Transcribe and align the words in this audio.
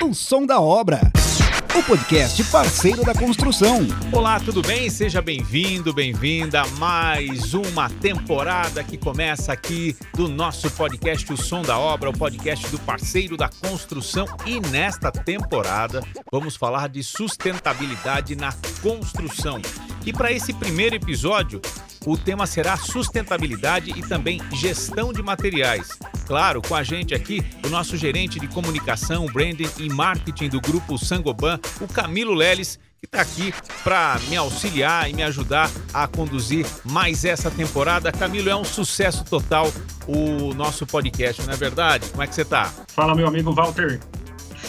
O 0.00 0.14
som 0.14 0.46
da 0.46 0.60
obra. 0.60 1.00
O 1.76 1.82
podcast 1.82 2.42
parceiro 2.44 3.04
da 3.04 3.12
construção. 3.12 3.80
Olá, 4.12 4.38
tudo 4.38 4.62
bem? 4.62 4.88
Seja 4.88 5.20
bem-vindo, 5.20 5.92
bem-vinda 5.92 6.62
a 6.62 6.66
mais 6.78 7.52
uma 7.52 7.90
temporada 7.90 8.84
que 8.84 8.96
começa 8.96 9.52
aqui 9.52 9.96
do 10.14 10.28
nosso 10.28 10.70
podcast 10.70 11.32
O 11.32 11.36
Som 11.36 11.62
da 11.62 11.76
Obra, 11.78 12.10
o 12.10 12.16
podcast 12.16 12.68
do 12.68 12.78
parceiro 12.78 13.36
da 13.36 13.48
construção. 13.48 14.26
E 14.46 14.60
nesta 14.60 15.10
temporada 15.10 16.00
vamos 16.30 16.54
falar 16.54 16.88
de 16.88 17.02
sustentabilidade 17.02 18.36
na 18.36 18.52
construção. 18.80 19.60
E 20.04 20.12
para 20.12 20.32
esse 20.32 20.52
primeiro 20.52 20.94
episódio, 20.96 21.60
o 22.06 22.16
tema 22.16 22.46
será 22.46 22.76
sustentabilidade 22.76 23.92
e 23.96 24.02
também 24.02 24.40
gestão 24.52 25.12
de 25.12 25.22
materiais. 25.22 25.98
Claro, 26.26 26.62
com 26.62 26.74
a 26.74 26.82
gente 26.82 27.14
aqui, 27.14 27.44
o 27.64 27.68
nosso 27.68 27.96
gerente 27.96 28.40
de 28.40 28.48
comunicação, 28.48 29.26
branding 29.26 29.68
e 29.78 29.88
marketing 29.88 30.48
do 30.48 30.60
grupo 30.60 30.98
Sangoban, 30.98 31.58
o 31.80 31.88
Camilo 31.88 32.34
Leles, 32.34 32.78
que 32.98 33.06
está 33.06 33.20
aqui 33.20 33.54
para 33.84 34.18
me 34.28 34.36
auxiliar 34.36 35.08
e 35.08 35.12
me 35.12 35.22
ajudar 35.22 35.70
a 35.94 36.06
conduzir 36.06 36.66
mais 36.84 37.24
essa 37.24 37.50
temporada. 37.50 38.10
Camilo, 38.10 38.48
é 38.48 38.56
um 38.56 38.64
sucesso 38.64 39.24
total 39.24 39.72
o 40.06 40.54
nosso 40.54 40.86
podcast, 40.86 41.42
não 41.46 41.52
é 41.52 41.56
verdade? 41.56 42.08
Como 42.10 42.22
é 42.22 42.26
que 42.26 42.34
você 42.34 42.42
está? 42.42 42.72
Fala, 42.88 43.14
meu 43.14 43.28
amigo 43.28 43.52
Walter. 43.52 44.00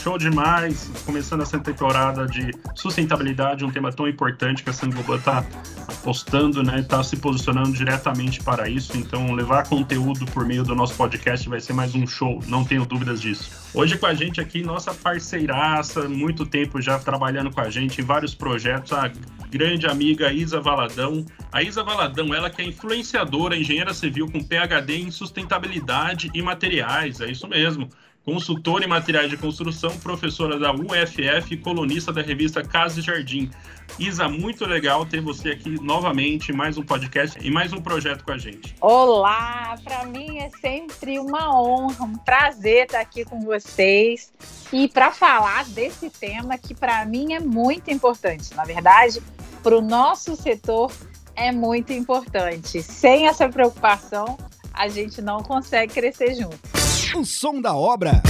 Show 0.01 0.17
demais, 0.17 0.89
começando 1.05 1.41
essa 1.41 1.59
temporada 1.59 2.25
de 2.25 2.53
sustentabilidade, 2.73 3.65
um 3.65 3.69
tema 3.69 3.91
tão 3.91 4.07
importante 4.07 4.63
que 4.63 4.69
a 4.69 4.73
Sangoban 4.73 5.17
está 5.17 5.45
apostando, 5.89 6.63
né? 6.63 6.79
Está 6.79 7.03
se 7.03 7.17
posicionando 7.17 7.73
diretamente 7.73 8.41
para 8.41 8.69
isso. 8.69 8.97
Então, 8.97 9.33
levar 9.33 9.67
conteúdo 9.67 10.25
por 10.27 10.45
meio 10.45 10.63
do 10.63 10.73
nosso 10.73 10.95
podcast 10.95 11.49
vai 11.49 11.59
ser 11.59 11.73
mais 11.73 11.93
um 11.95 12.07
show, 12.07 12.41
não 12.47 12.63
tenho 12.63 12.85
dúvidas 12.85 13.19
disso. 13.19 13.51
Hoje 13.73 13.97
com 13.97 14.05
a 14.05 14.13
gente 14.13 14.39
aqui, 14.39 14.63
nossa 14.63 14.93
parceiraça, 14.93 16.07
muito 16.07 16.45
tempo 16.45 16.81
já 16.81 16.97
trabalhando 16.97 17.51
com 17.51 17.59
a 17.59 17.69
gente 17.69 17.99
em 17.99 18.03
vários 18.05 18.33
projetos, 18.33 18.93
a 18.93 19.11
grande 19.51 19.85
amiga 19.85 20.31
Isa 20.31 20.61
Valadão. 20.61 21.25
A 21.51 21.61
Isa 21.61 21.83
Valadão, 21.83 22.33
ela 22.33 22.49
que 22.49 22.61
é 22.61 22.65
influenciadora, 22.65 23.57
engenheira 23.57 23.93
civil 23.93 24.31
com 24.31 24.41
PhD 24.41 24.95
em 24.95 25.11
sustentabilidade 25.11 26.31
e 26.33 26.41
materiais, 26.41 27.19
é 27.19 27.29
isso 27.29 27.47
mesmo 27.49 27.89
consultora 28.25 28.85
em 28.85 28.87
materiais 28.87 29.29
de 29.29 29.37
construção, 29.37 29.97
professora 29.99 30.59
da 30.59 30.71
UFF 30.73 31.53
e 31.53 31.57
colunista 31.57 32.11
da 32.11 32.21
revista 32.21 32.63
Casa 32.63 32.99
e 32.99 33.03
Jardim. 33.03 33.49
Isa, 33.97 34.29
muito 34.29 34.65
legal 34.65 35.05
ter 35.05 35.21
você 35.21 35.49
aqui 35.49 35.81
novamente, 35.81 36.53
mais 36.53 36.77
um 36.77 36.83
podcast 36.83 37.39
e 37.41 37.49
mais 37.49 37.73
um 37.73 37.81
projeto 37.81 38.23
com 38.23 38.31
a 38.31 38.37
gente. 38.37 38.75
Olá, 38.79 39.77
para 39.83 40.05
mim 40.05 40.37
é 40.37 40.49
sempre 40.61 41.19
uma 41.19 41.59
honra, 41.59 42.05
um 42.05 42.15
prazer 42.17 42.85
estar 42.85 42.99
aqui 42.99 43.25
com 43.25 43.41
vocês 43.41 44.31
e 44.71 44.87
para 44.87 45.11
falar 45.11 45.65
desse 45.65 46.09
tema 46.09 46.57
que 46.57 46.75
para 46.75 47.05
mim 47.05 47.33
é 47.33 47.39
muito 47.39 47.89
importante. 47.89 48.53
Na 48.55 48.63
verdade, 48.63 49.21
para 49.63 49.77
o 49.77 49.81
nosso 49.81 50.35
setor 50.35 50.91
é 51.35 51.51
muito 51.51 51.91
importante. 51.93 52.81
Sem 52.83 53.27
essa 53.27 53.49
preocupação, 53.49 54.37
a 54.73 54.87
gente 54.87 55.21
não 55.21 55.41
consegue 55.41 55.93
crescer 55.93 56.35
junto. 56.35 56.88
O 57.15 57.25
som 57.25 57.59
da 57.59 57.73
obra. 57.73 58.21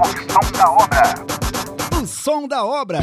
O 0.00 0.06
som 0.06 0.52
da 0.52 0.70
obra. 0.70 1.02
O 2.02 2.06
som 2.06 2.48
da 2.48 2.64
obra. 2.64 3.00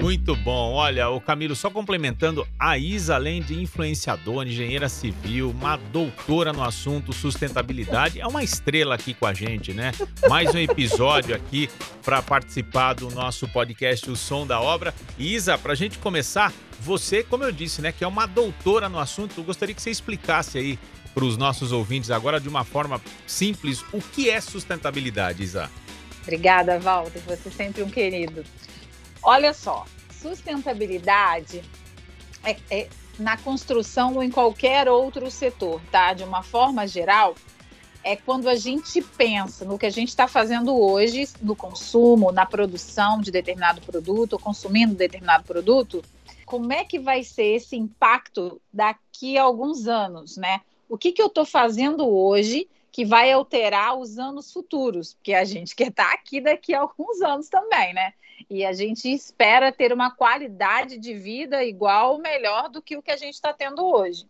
Muito 0.00 0.34
bom. 0.34 0.72
Olha, 0.72 1.10
o 1.10 1.20
Camilo, 1.20 1.54
só 1.54 1.68
complementando, 1.68 2.46
a 2.58 2.78
Isa, 2.78 3.14
além 3.16 3.42
de 3.42 3.60
influenciadora, 3.60 4.48
engenheira 4.48 4.88
civil, 4.88 5.50
uma 5.50 5.76
doutora 5.76 6.54
no 6.54 6.64
assunto 6.64 7.12
sustentabilidade, 7.12 8.18
é 8.18 8.26
uma 8.26 8.42
estrela 8.42 8.94
aqui 8.94 9.12
com 9.12 9.26
a 9.26 9.34
gente, 9.34 9.74
né? 9.74 9.92
Mais 10.26 10.54
um 10.54 10.58
episódio 10.58 11.36
aqui 11.36 11.68
para 12.02 12.22
participar 12.22 12.94
do 12.94 13.10
nosso 13.10 13.46
podcast 13.48 14.10
O 14.10 14.16
Som 14.16 14.46
da 14.46 14.58
Obra. 14.58 14.94
Isa, 15.18 15.58
para 15.58 15.72
a 15.72 15.76
gente 15.76 15.98
começar, 15.98 16.50
você, 16.80 17.22
como 17.22 17.44
eu 17.44 17.52
disse, 17.52 17.82
né, 17.82 17.92
que 17.92 18.02
é 18.02 18.08
uma 18.08 18.26
doutora 18.26 18.88
no 18.88 18.98
assunto, 18.98 19.34
eu 19.38 19.44
gostaria 19.44 19.74
que 19.74 19.82
você 19.82 19.90
explicasse 19.90 20.56
aí 20.56 20.78
para 21.14 21.24
os 21.24 21.36
nossos 21.36 21.72
ouvintes 21.72 22.10
agora 22.10 22.40
de 22.40 22.48
uma 22.48 22.64
forma 22.64 23.00
simples 23.26 23.84
o 23.92 24.00
que 24.00 24.30
é 24.30 24.40
sustentabilidade, 24.40 25.42
Isa. 25.42 25.70
Obrigada, 26.22 26.78
Walter. 26.78 27.20
Você 27.26 27.48
é 27.48 27.52
sempre 27.52 27.82
um 27.82 27.90
querido. 27.90 28.44
Olha 29.22 29.52
só, 29.52 29.84
sustentabilidade 30.10 31.62
é, 32.44 32.56
é, 32.70 32.88
na 33.18 33.36
construção 33.36 34.14
ou 34.14 34.22
em 34.22 34.30
qualquer 34.30 34.88
outro 34.88 35.30
setor, 35.30 35.80
tá? 35.90 36.12
De 36.12 36.24
uma 36.24 36.42
forma 36.42 36.86
geral, 36.86 37.34
é 38.04 38.16
quando 38.16 38.48
a 38.48 38.56
gente 38.56 39.00
pensa 39.00 39.64
no 39.64 39.78
que 39.78 39.86
a 39.86 39.90
gente 39.90 40.08
está 40.08 40.26
fazendo 40.26 40.76
hoje, 40.76 41.28
no 41.40 41.54
consumo, 41.54 42.32
na 42.32 42.46
produção 42.46 43.20
de 43.20 43.30
determinado 43.30 43.80
produto, 43.80 44.34
ou 44.34 44.38
consumindo 44.38 44.94
determinado 44.94 45.44
produto, 45.44 46.02
como 46.44 46.72
é 46.72 46.84
que 46.84 46.98
vai 46.98 47.22
ser 47.22 47.56
esse 47.56 47.76
impacto 47.76 48.60
daqui 48.72 49.38
a 49.38 49.42
alguns 49.42 49.86
anos, 49.86 50.36
né? 50.36 50.60
O 50.92 50.98
que, 50.98 51.10
que 51.10 51.22
eu 51.22 51.28
estou 51.28 51.46
fazendo 51.46 52.06
hoje 52.06 52.68
que 52.90 53.02
vai 53.02 53.32
alterar 53.32 53.98
os 53.98 54.18
anos 54.18 54.52
futuros, 54.52 55.14
porque 55.14 55.32
a 55.32 55.42
gente 55.42 55.74
quer 55.74 55.88
estar 55.88 56.08
tá 56.08 56.12
aqui 56.12 56.38
daqui 56.38 56.74
a 56.74 56.80
alguns 56.82 57.22
anos 57.22 57.48
também, 57.48 57.94
né? 57.94 58.12
E 58.50 58.62
a 58.62 58.74
gente 58.74 59.10
espera 59.10 59.72
ter 59.72 59.90
uma 59.90 60.14
qualidade 60.14 60.98
de 60.98 61.14
vida 61.14 61.64
igual 61.64 62.12
ou 62.12 62.18
melhor 62.18 62.68
do 62.68 62.82
que 62.82 62.94
o 62.94 63.02
que 63.02 63.10
a 63.10 63.16
gente 63.16 63.32
está 63.32 63.54
tendo 63.54 63.82
hoje. 63.82 64.26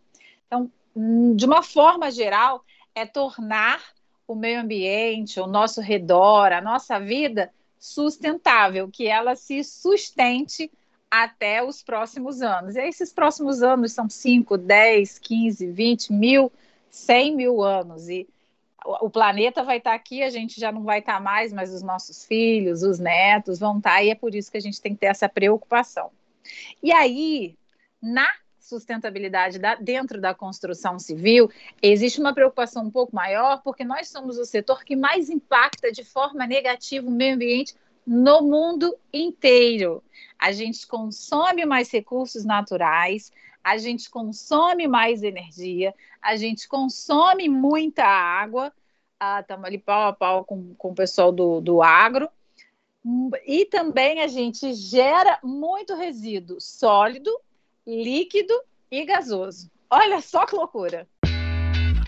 Então, 0.47 0.71
hum, 0.95 1.35
de 1.35 1.45
uma 1.45 1.61
forma 1.61 2.09
geral, 2.09 2.63
é 2.95 3.05
tornar 3.05 3.83
o 4.25 4.33
meio 4.33 4.61
ambiente, 4.61 5.41
o 5.41 5.47
nosso 5.47 5.81
redor, 5.81 6.53
a 6.53 6.61
nossa 6.61 6.97
vida 6.97 7.51
sustentável, 7.77 8.89
que 8.89 9.05
ela 9.05 9.35
se 9.35 9.65
sustente 9.65 10.71
até 11.13 11.63
os 11.63 11.83
próximos 11.83 12.41
anos. 12.41 12.75
E 12.75 12.81
esses 12.81 13.13
próximos 13.13 13.61
anos 13.61 13.93
são 13.93 14.09
5, 14.09 14.57
10, 14.57 15.19
15, 15.19 15.67
20 15.67 16.11
mil, 16.11 16.51
100 16.89 17.35
mil 17.35 17.61
anos. 17.61 18.09
E 18.09 18.27
o 18.83 19.11
planeta 19.11 19.61
vai 19.61 19.77
estar 19.77 19.93
aqui, 19.93 20.23
a 20.23 20.31
gente 20.31 20.59
já 20.59 20.71
não 20.71 20.81
vai 20.81 20.99
estar 20.99 21.21
mais, 21.21 21.53
mas 21.53 21.71
os 21.71 21.83
nossos 21.83 22.25
filhos, 22.25 22.81
os 22.81 22.97
netos 22.97 23.59
vão 23.59 23.77
estar, 23.77 24.03
e 24.03 24.09
é 24.09 24.15
por 24.15 24.33
isso 24.33 24.49
que 24.49 24.57
a 24.57 24.59
gente 24.61 24.81
tem 24.81 24.95
que 24.95 25.01
ter 25.01 25.05
essa 25.05 25.29
preocupação. 25.29 26.09
E 26.81 26.91
aí, 26.91 27.55
na 28.01 28.27
sustentabilidade 28.59 29.59
da, 29.59 29.75
dentro 29.75 30.19
da 30.19 30.33
construção 30.33 30.97
civil, 30.97 31.47
existe 31.79 32.19
uma 32.19 32.33
preocupação 32.33 32.85
um 32.85 32.91
pouco 32.91 33.15
maior, 33.15 33.61
porque 33.61 33.83
nós 33.83 34.09
somos 34.09 34.39
o 34.39 34.45
setor 34.45 34.83
que 34.83 34.95
mais 34.95 35.29
impacta 35.29 35.91
de 35.91 36.03
forma 36.03 36.47
negativa 36.47 37.07
o 37.07 37.11
meio 37.11 37.35
ambiente 37.35 37.75
no 38.05 38.41
mundo 38.41 38.97
inteiro. 39.13 40.03
A 40.43 40.51
gente 40.51 40.85
consome 40.85 41.65
mais 41.65 41.89
recursos 41.89 42.43
naturais, 42.43 43.31
a 43.63 43.77
gente 43.77 44.09
consome 44.09 44.89
mais 44.89 45.23
energia, 45.23 45.95
a 46.21 46.35
gente 46.35 46.67
consome 46.67 47.47
muita 47.47 48.03
água. 48.03 48.73
Estamos 49.39 49.63
ah, 49.63 49.67
ali 49.67 49.77
pau 49.77 50.09
a 50.09 50.11
pau 50.11 50.43
com, 50.43 50.75
com 50.75 50.91
o 50.91 50.93
pessoal 50.93 51.31
do, 51.31 51.61
do 51.61 51.81
agro. 51.81 52.27
E 53.47 53.63
também 53.67 54.19
a 54.19 54.27
gente 54.27 54.73
gera 54.73 55.39
muito 55.41 55.95
resíduo 55.95 56.59
sólido, 56.59 57.31
líquido 57.87 58.53
e 58.91 59.05
gasoso. 59.05 59.71
Olha 59.89 60.19
só 60.19 60.45
que 60.45 60.57
loucura! 60.57 61.07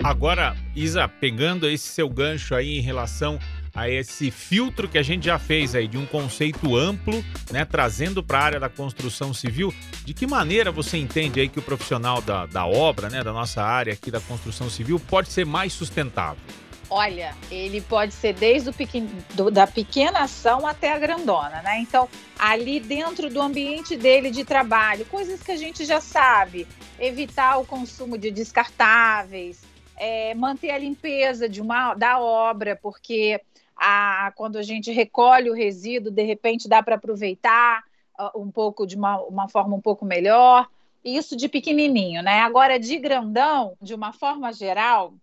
Agora, 0.03 0.56
Isa, 0.75 1.07
pegando 1.07 1.69
esse 1.69 1.88
seu 1.88 2.09
gancho 2.09 2.53
aí 2.53 2.78
em 2.78 2.81
relação 2.81 3.40
a 3.75 3.90
esse 3.90 4.31
filtro 4.31 4.88
que 4.88 4.97
a 4.97 5.03
gente 5.03 5.25
já 5.25 5.38
fez 5.38 5.75
aí 5.75 5.88
de 5.88 5.97
um 5.97 6.06
conceito 6.06 6.75
amplo, 6.75 7.24
né, 7.52 7.66
trazendo 7.66 8.24
para 8.24 8.40
a 8.40 8.44
área 8.44 8.59
da 8.59 8.69
construção 8.69 9.34
civil. 9.34 9.74
De 10.06 10.13
que 10.13 10.25
maneira 10.25 10.72
você 10.72 10.97
entende 10.97 11.41
aí 11.41 11.50
que 11.50 11.59
o 11.59 11.62
profissional 11.62 12.22
da, 12.22 12.46
da 12.46 12.66
obra, 12.66 13.09
né, 13.09 13.24
da 13.24 13.34
nossa 13.34 13.62
área 13.62 13.94
aqui 13.94 14.09
da 14.09 14.22
construção 14.22 14.69
civil, 14.69 15.00
pode 15.00 15.30
ser 15.30 15.46
mais 15.46 15.74
sustentável? 15.74 16.41
Olha, 16.90 17.35
ele 17.50 17.81
pode 17.81 18.14
ser 18.14 18.34
desde 18.34 18.69
o 18.69 18.74
pequeno, 18.74 19.09
do, 19.34 19.50
da 19.50 19.66
pequena 19.66 20.19
ação 20.19 20.68
até 20.68 20.94
a 20.94 21.00
grandona, 21.00 21.61
né? 21.64 21.79
Então, 21.79 22.08
ali 22.38 22.79
dentro 22.79 23.28
do 23.29 23.41
ambiente 23.41 23.97
dele 23.97 24.29
de 24.29 24.46
trabalho, 24.46 25.03
coisas 25.05 25.41
que 25.41 25.52
a 25.52 25.58
gente 25.58 25.84
já 25.84 25.99
sabe, 25.99 26.67
evitar 26.99 27.58
o 27.58 27.66
consumo 27.66 28.20
de 28.20 28.29
descartáveis, 28.29 29.64
é, 29.97 30.35
manter 30.35 30.70
a 30.70 30.78
limpeza 30.78 31.49
de 31.49 31.59
uma, 31.59 31.96
da 31.96 32.20
obra, 32.20 32.76
porque 32.79 33.41
a, 33.75 34.31
quando 34.35 34.57
a 34.57 34.63
gente 34.63 34.91
recolhe 34.91 35.49
o 35.49 35.53
resíduo, 35.53 36.11
de 36.11 36.23
repente 36.23 36.67
dá 36.67 36.81
para 36.81 36.95
aproveitar 36.95 37.83
uh, 38.19 38.39
um 38.39 38.49
pouco 38.49 38.85
de 38.85 38.95
uma, 38.95 39.22
uma 39.23 39.47
forma 39.47 39.75
um 39.75 39.81
pouco 39.81 40.05
melhor. 40.05 40.67
Isso 41.03 41.35
de 41.35 41.47
pequenininho, 41.47 42.23
né? 42.23 42.39
Agora, 42.41 42.79
de 42.79 42.97
grandão, 42.97 43.77
de 43.81 43.93
uma 43.93 44.11
forma 44.11 44.51
geral, 44.51 45.13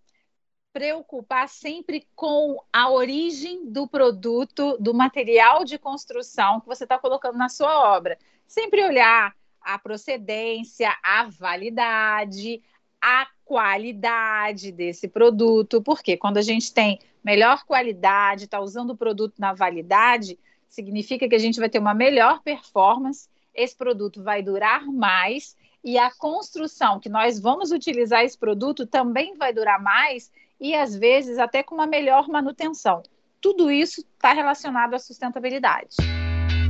preocupar 0.73 1.49
sempre 1.49 2.07
com 2.15 2.57
a 2.73 2.91
origem 2.91 3.67
do 3.71 3.87
produto, 3.87 4.77
do 4.79 4.95
material 4.95 5.65
de 5.65 5.79
construção 5.79 6.61
que 6.61 6.67
você 6.67 6.85
está 6.85 6.99
colocando 6.99 7.37
na 7.37 7.49
sua 7.49 7.95
obra. 7.95 8.17
Sempre 8.47 8.85
olhar 8.85 9.35
a 9.61 9.79
procedência, 9.79 10.97
a 11.03 11.25
validade, 11.25 12.63
a 13.03 13.27
qualidade 13.45 14.71
desse 14.71 15.09
produto, 15.09 15.83
porque 15.83 16.17
quando 16.17 16.39
a 16.39 16.43
gente 16.43 16.73
tem 16.73 17.01
melhor 17.25 17.65
qualidade, 17.65 18.45
está 18.45 18.61
usando 18.61 18.91
o 18.91 18.97
produto 18.97 19.35
na 19.39 19.53
validade, 19.53 20.39
significa 20.69 21.29
que 21.29 21.35
a 21.35 21.39
gente 21.39 21.59
vai 21.59 21.69
ter 21.69 21.81
uma 21.81 21.93
melhor 21.93 22.41
performance, 22.43 23.29
esse 23.53 23.77
produto 23.77 24.23
vai 24.23 24.43
durar 24.43 24.87
mais 24.87 25.57
e 25.85 25.99
a 25.99 26.11
construção 26.11 27.01
que 27.01 27.09
nós 27.09 27.41
vamos 27.41 27.73
utilizar 27.73 28.25
esse 28.25 28.39
produto 28.39 28.87
também 28.87 29.35
vai 29.37 29.53
durar 29.53 29.83
mais 29.83 30.31
e 30.61 30.75
às 30.75 30.95
vezes 30.95 31.39
até 31.39 31.63
com 31.63 31.75
uma 31.75 31.87
melhor 31.87 32.29
manutenção. 32.29 33.03
Tudo 33.41 33.71
isso 33.71 34.01
está 34.01 34.33
relacionado 34.33 34.95
à 34.95 34.99
sustentabilidade. 34.99 35.97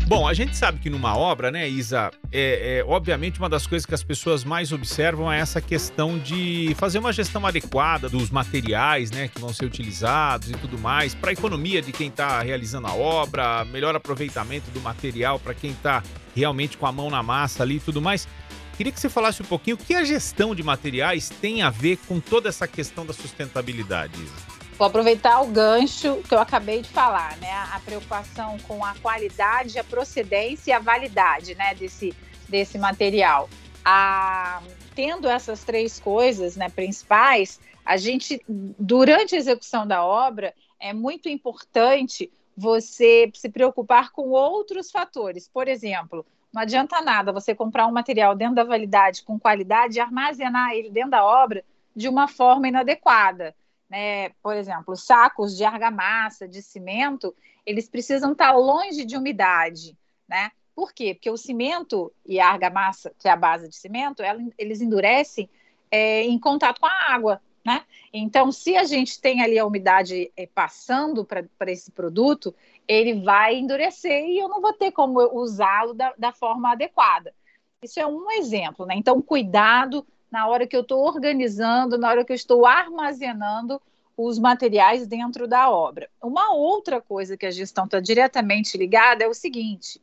Bom, 0.06 0.28
a 0.28 0.34
gente 0.34 0.56
sabe 0.56 0.78
que 0.78 0.90
numa 0.90 1.16
obra, 1.16 1.50
né, 1.50 1.66
Isa, 1.68 2.10
é, 2.30 2.80
é, 2.80 2.84
obviamente 2.86 3.38
uma 3.38 3.48
das 3.48 3.66
coisas 3.66 3.86
que 3.86 3.94
as 3.94 4.02
pessoas 4.02 4.44
mais 4.44 4.72
observam 4.72 5.32
é 5.32 5.38
essa 5.38 5.60
questão 5.60 6.18
de 6.18 6.74
fazer 6.76 6.98
uma 6.98 7.12
gestão 7.12 7.46
adequada 7.46 8.08
dos 8.08 8.28
materiais, 8.28 9.10
né, 9.10 9.28
que 9.28 9.40
vão 9.40 9.52
ser 9.52 9.64
utilizados 9.64 10.50
e 10.50 10.52
tudo 10.54 10.78
mais, 10.78 11.14
para 11.14 11.30
a 11.30 11.32
economia 11.32 11.80
de 11.80 11.92
quem 11.92 12.08
está 12.08 12.42
realizando 12.42 12.88
a 12.88 12.94
obra, 12.94 13.64
melhor 13.64 13.94
aproveitamento 13.94 14.70
do 14.70 14.80
material 14.80 15.38
para 15.38 15.54
quem 15.54 15.70
está 15.70 16.02
realmente 16.34 16.76
com 16.76 16.86
a 16.86 16.92
mão 16.92 17.08
na 17.08 17.22
massa 17.22 17.62
ali 17.62 17.76
e 17.76 17.80
tudo 17.80 18.02
mais. 18.02 18.28
Queria 18.76 18.92
que 18.92 19.00
você 19.00 19.08
falasse 19.08 19.40
um 19.42 19.46
pouquinho 19.46 19.76
o 19.76 19.78
que 19.78 19.94
a 19.94 20.04
gestão 20.04 20.54
de 20.54 20.62
materiais 20.62 21.28
tem 21.28 21.62
a 21.62 21.70
ver 21.70 21.98
com 22.08 22.18
toda 22.18 22.48
essa 22.48 22.66
questão 22.66 23.06
da 23.06 23.12
sustentabilidade, 23.12 24.12
Isa. 24.20 24.51
Vou 24.78 24.86
aproveitar 24.86 25.40
o 25.42 25.46
gancho 25.48 26.22
que 26.22 26.34
eu 26.34 26.40
acabei 26.40 26.82
de 26.82 26.88
falar, 26.88 27.36
né? 27.36 27.52
A 27.72 27.80
preocupação 27.84 28.56
com 28.66 28.84
a 28.84 28.94
qualidade, 28.96 29.78
a 29.78 29.84
procedência 29.84 30.70
e 30.70 30.72
a 30.72 30.78
validade, 30.78 31.54
né? 31.54 31.74
Desse, 31.74 32.14
desse 32.48 32.78
material. 32.78 33.48
A, 33.84 34.62
tendo 34.94 35.28
essas 35.28 35.62
três 35.62 36.00
coisas, 36.00 36.56
né, 36.56 36.68
principais, 36.68 37.60
a 37.84 37.96
gente, 37.96 38.40
durante 38.48 39.34
a 39.34 39.38
execução 39.38 39.86
da 39.86 40.04
obra, 40.04 40.54
é 40.80 40.92
muito 40.92 41.28
importante 41.28 42.30
você 42.56 43.30
se 43.34 43.48
preocupar 43.48 44.10
com 44.10 44.30
outros 44.30 44.90
fatores. 44.90 45.48
Por 45.48 45.68
exemplo, 45.68 46.24
não 46.52 46.62
adianta 46.62 47.00
nada 47.00 47.32
você 47.32 47.54
comprar 47.54 47.86
um 47.86 47.92
material 47.92 48.34
dentro 48.34 48.54
da 48.54 48.64
validade 48.64 49.22
com 49.22 49.38
qualidade 49.38 49.96
e 49.96 50.00
armazenar 50.00 50.72
ele 50.72 50.90
dentro 50.90 51.10
da 51.10 51.24
obra 51.24 51.64
de 51.94 52.08
uma 52.08 52.28
forma 52.28 52.68
inadequada 52.68 53.54
né, 53.92 54.30
por 54.42 54.56
exemplo, 54.56 54.96
sacos 54.96 55.54
de 55.54 55.64
argamassa, 55.64 56.48
de 56.48 56.62
cimento, 56.62 57.36
eles 57.66 57.90
precisam 57.90 58.32
estar 58.32 58.52
longe 58.52 59.04
de 59.04 59.18
umidade, 59.18 59.94
né? 60.26 60.50
Por 60.74 60.94
quê? 60.94 61.12
Porque 61.12 61.28
o 61.28 61.36
cimento 61.36 62.10
e 62.24 62.40
a 62.40 62.48
argamassa, 62.48 63.12
que 63.18 63.28
é 63.28 63.30
a 63.30 63.36
base 63.36 63.68
de 63.68 63.76
cimento, 63.76 64.22
ela, 64.22 64.40
eles 64.56 64.80
endurecem 64.80 65.46
é, 65.90 66.22
em 66.22 66.38
contato 66.38 66.80
com 66.80 66.86
a 66.86 67.12
água, 67.12 67.38
né? 67.62 67.84
Então, 68.14 68.50
se 68.50 68.78
a 68.78 68.84
gente 68.84 69.20
tem 69.20 69.42
ali 69.42 69.58
a 69.58 69.66
umidade 69.66 70.32
é, 70.34 70.46
passando 70.46 71.22
para 71.22 71.70
esse 71.70 71.90
produto, 71.90 72.54
ele 72.88 73.20
vai 73.20 73.56
endurecer 73.58 74.24
e 74.24 74.38
eu 74.38 74.48
não 74.48 74.62
vou 74.62 74.72
ter 74.72 74.90
como 74.90 75.20
usá-lo 75.38 75.92
da, 75.92 76.14
da 76.16 76.32
forma 76.32 76.72
adequada. 76.72 77.34
Isso 77.82 78.00
é 78.00 78.06
um 78.06 78.30
exemplo, 78.30 78.86
né? 78.86 78.94
Então, 78.96 79.20
cuidado 79.20 80.06
na 80.32 80.48
hora 80.48 80.66
que 80.66 80.74
eu 80.74 80.80
estou 80.80 81.04
organizando, 81.06 81.98
na 81.98 82.08
hora 82.08 82.24
que 82.24 82.32
eu 82.32 82.36
estou 82.36 82.64
armazenando 82.64 83.80
os 84.16 84.38
materiais 84.38 85.06
dentro 85.06 85.46
da 85.46 85.70
obra. 85.70 86.08
Uma 86.22 86.54
outra 86.54 87.02
coisa 87.02 87.36
que 87.36 87.44
a 87.44 87.50
gestão 87.50 87.84
está 87.84 88.00
diretamente 88.00 88.78
ligada 88.78 89.22
é 89.22 89.28
o 89.28 89.34
seguinte: 89.34 90.00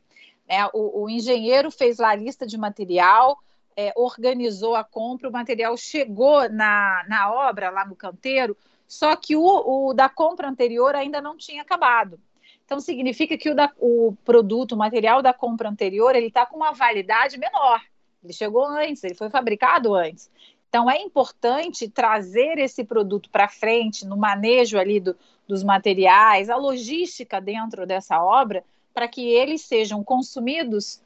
né, 0.48 0.68
o, 0.72 1.04
o, 1.04 1.10
engenheiro 1.10 1.72
fez 1.72 1.98
lá 1.98 2.10
a 2.10 2.16
lista 2.16 2.46
de 2.46 2.58
material, 2.58 3.40
é, 3.76 3.92
organizou 3.96 4.76
a 4.76 4.84
compra, 4.84 5.28
o 5.28 5.34
material 5.34 5.76
chegou 5.76 6.48
na, 6.48 7.04
na 7.10 7.32
obra, 7.32 7.72
lá 7.72 7.84
no 7.84 7.96
canteiro, 7.96 8.56
só 8.88 9.16
que 9.16 9.36
o, 9.36 9.90
o 9.90 9.94
da 9.96 10.10
compra 10.10 10.48
anterior 10.48 10.96
ainda 10.96 11.20
não 11.20 11.36
tinha 11.36 11.64
acabado. 11.64 12.20
Então, 12.66 12.80
significa 12.80 13.36
que 13.36 13.50
o, 13.50 13.56
da, 13.56 13.72
o 13.80 14.16
produto, 14.24 14.74
o 14.74 14.78
material 14.78 15.24
da 15.24 15.34
compra 15.34 15.68
anterior, 15.68 16.16
ele 16.16 16.28
está 16.28 16.46
com 16.46 16.56
uma 16.56 16.72
validade 16.72 17.36
menor. 17.36 17.82
Ele 18.24 18.34
chegou 18.34 18.66
antes, 18.66 19.04
ele 19.04 19.16
foi 19.16 19.30
fabricado 19.30 19.96
antes. 19.96 20.30
Então, 20.68 20.90
é 20.90 21.02
importante 21.02 21.90
trazer 21.90 22.60
esse 22.60 22.84
produto 22.84 23.30
para 23.30 23.48
frente 23.48 24.06
no 24.06 24.16
manejo 24.16 24.78
ali 24.78 25.00
do, 25.00 25.18
dos 25.48 25.64
materiais, 25.64 26.50
a 26.50 26.56
logística 26.56 27.42
dentro 27.42 27.88
dessa 27.88 28.24
obra, 28.24 28.64
para 28.94 29.08
que 29.08 29.28
eles 29.28 29.62
sejam 29.62 30.04
consumidos 30.04 31.02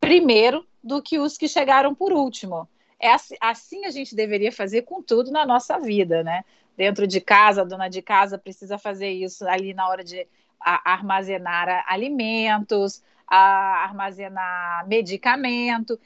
primeiro 0.00 0.66
do 0.82 1.00
que 1.00 1.18
os 1.18 1.38
que 1.38 1.46
chegaram 1.46 1.94
por 1.94 2.12
último. 2.12 2.68
É 2.98 3.14
assim, 3.40 3.84
a 3.84 3.90
gente 3.90 4.14
deveria 4.14 4.50
fazer 4.50 4.82
com 4.82 5.02
tudo 5.02 5.30
na 5.30 5.46
nossa 5.46 5.78
vida, 5.78 6.22
né? 6.24 6.44
Dentro 6.76 7.06
de 7.06 7.20
casa, 7.20 7.62
a 7.62 7.64
dona 7.64 7.88
de 7.88 8.02
casa 8.02 8.36
precisa 8.36 8.78
fazer 8.78 9.10
isso 9.10 9.46
ali 9.46 9.72
na 9.72 9.88
hora 9.88 10.02
de 10.02 10.26
armazenar 10.58 11.84
alimentos, 11.86 13.02
a 13.26 13.84
armazenar 13.84 14.88
medicamento 14.88 15.98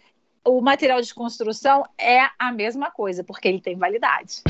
o 0.48 0.60
material 0.62 1.00
de 1.00 1.14
construção 1.14 1.84
é 1.98 2.20
a 2.38 2.50
mesma 2.50 2.90
coisa, 2.90 3.22
porque 3.22 3.48
ele 3.48 3.60
tem 3.60 3.76
validade. 3.76 4.42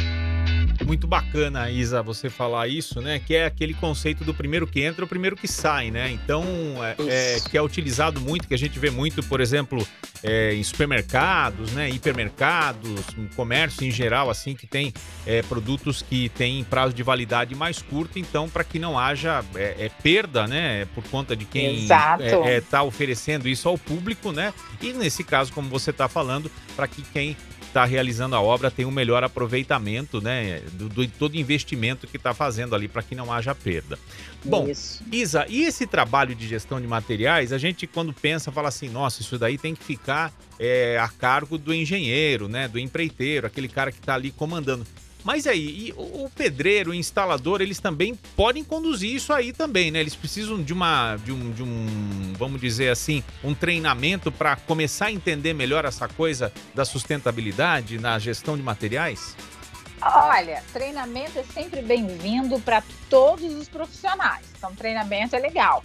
Muito 0.84 1.06
bacana, 1.06 1.70
Isa, 1.70 2.02
você 2.02 2.30
falar 2.30 2.68
isso, 2.68 3.00
né? 3.00 3.18
Que 3.18 3.34
é 3.34 3.46
aquele 3.46 3.74
conceito 3.74 4.24
do 4.24 4.32
primeiro 4.32 4.66
que 4.66 4.80
entra, 4.80 5.04
o 5.04 5.08
primeiro 5.08 5.36
que 5.36 5.48
sai, 5.48 5.90
né? 5.90 6.10
Então, 6.10 6.44
é, 6.84 6.96
é, 7.36 7.40
que 7.40 7.56
é 7.56 7.62
utilizado 7.62 8.20
muito, 8.20 8.46
que 8.46 8.54
a 8.54 8.58
gente 8.58 8.78
vê 8.78 8.90
muito, 8.90 9.22
por 9.22 9.40
exemplo, 9.40 9.86
é, 10.22 10.54
em 10.54 10.62
supermercados, 10.62 11.72
né? 11.72 11.90
Hipermercados, 11.90 13.04
comércio 13.34 13.84
em 13.84 13.90
geral, 13.90 14.30
assim, 14.30 14.54
que 14.54 14.66
tem 14.66 14.92
é, 15.26 15.42
produtos 15.42 16.00
que 16.02 16.28
têm 16.30 16.64
prazo 16.64 16.94
de 16.94 17.02
validade 17.02 17.54
mais 17.54 17.82
curto, 17.82 18.18
então, 18.18 18.48
para 18.48 18.64
que 18.64 18.78
não 18.78 18.98
haja 18.98 19.44
é, 19.54 19.86
é, 19.86 19.90
perda, 20.02 20.46
né? 20.46 20.86
Por 20.94 21.04
conta 21.04 21.34
de 21.36 21.44
quem 21.44 21.84
está 21.84 22.82
oferecendo 22.82 23.48
isso 23.48 23.68
ao 23.68 23.76
público, 23.76 24.32
né? 24.32 24.54
E 24.80 24.92
nesse 24.92 25.24
caso, 25.24 25.52
como 25.52 25.68
você 25.68 25.90
está 25.90 26.08
falando, 26.08 26.50
para 26.76 26.86
que 26.86 27.02
quem 27.02 27.36
está 27.68 27.84
realizando 27.84 28.34
a 28.34 28.40
obra 28.40 28.70
tem 28.70 28.84
um 28.84 28.90
melhor 28.90 29.22
aproveitamento, 29.22 30.20
né, 30.20 30.60
do, 30.72 30.88
do 30.88 31.06
todo 31.06 31.36
investimento 31.36 32.06
que 32.06 32.16
está 32.16 32.34
fazendo 32.34 32.74
ali 32.74 32.88
para 32.88 33.02
que 33.02 33.14
não 33.14 33.32
haja 33.32 33.54
perda. 33.54 33.98
Bom, 34.44 34.68
isso. 34.68 35.02
Isa, 35.12 35.46
e 35.48 35.62
esse 35.62 35.86
trabalho 35.86 36.34
de 36.34 36.46
gestão 36.46 36.80
de 36.80 36.86
materiais, 36.86 37.52
a 37.52 37.58
gente 37.58 37.86
quando 37.86 38.12
pensa 38.12 38.50
fala 38.50 38.68
assim, 38.68 38.88
nossa, 38.88 39.22
isso 39.22 39.38
daí 39.38 39.56
tem 39.56 39.74
que 39.74 39.84
ficar 39.84 40.32
é, 40.58 40.98
a 40.98 41.08
cargo 41.08 41.56
do 41.56 41.72
engenheiro, 41.72 42.48
né, 42.48 42.66
do 42.66 42.78
empreiteiro, 42.78 43.46
aquele 43.46 43.68
cara 43.68 43.92
que 43.92 43.98
está 43.98 44.14
ali 44.14 44.30
comandando. 44.30 44.86
Mas 45.24 45.46
aí, 45.46 45.92
o 45.96 46.30
pedreiro, 46.34 46.90
o 46.90 46.94
instalador, 46.94 47.60
eles 47.60 47.80
também 47.80 48.14
podem 48.36 48.62
conduzir 48.62 49.14
isso 49.14 49.32
aí 49.32 49.52
também, 49.52 49.90
né? 49.90 50.00
Eles 50.00 50.14
precisam 50.14 50.62
de 50.62 50.72
uma, 50.72 51.16
de 51.16 51.32
um, 51.32 51.50
de 51.50 51.62
um 51.62 52.32
vamos 52.38 52.60
dizer 52.60 52.90
assim, 52.90 53.22
um 53.42 53.54
treinamento 53.54 54.30
para 54.30 54.56
começar 54.56 55.06
a 55.06 55.12
entender 55.12 55.52
melhor 55.52 55.84
essa 55.84 56.08
coisa 56.08 56.52
da 56.74 56.84
sustentabilidade 56.84 57.98
na 57.98 58.18
gestão 58.18 58.56
de 58.56 58.62
materiais? 58.62 59.36
Olha, 60.00 60.62
treinamento 60.72 61.38
é 61.38 61.42
sempre 61.42 61.82
bem-vindo 61.82 62.60
para 62.60 62.82
todos 63.10 63.52
os 63.52 63.68
profissionais. 63.68 64.46
Então, 64.56 64.74
treinamento 64.74 65.34
é 65.34 65.40
legal. 65.40 65.82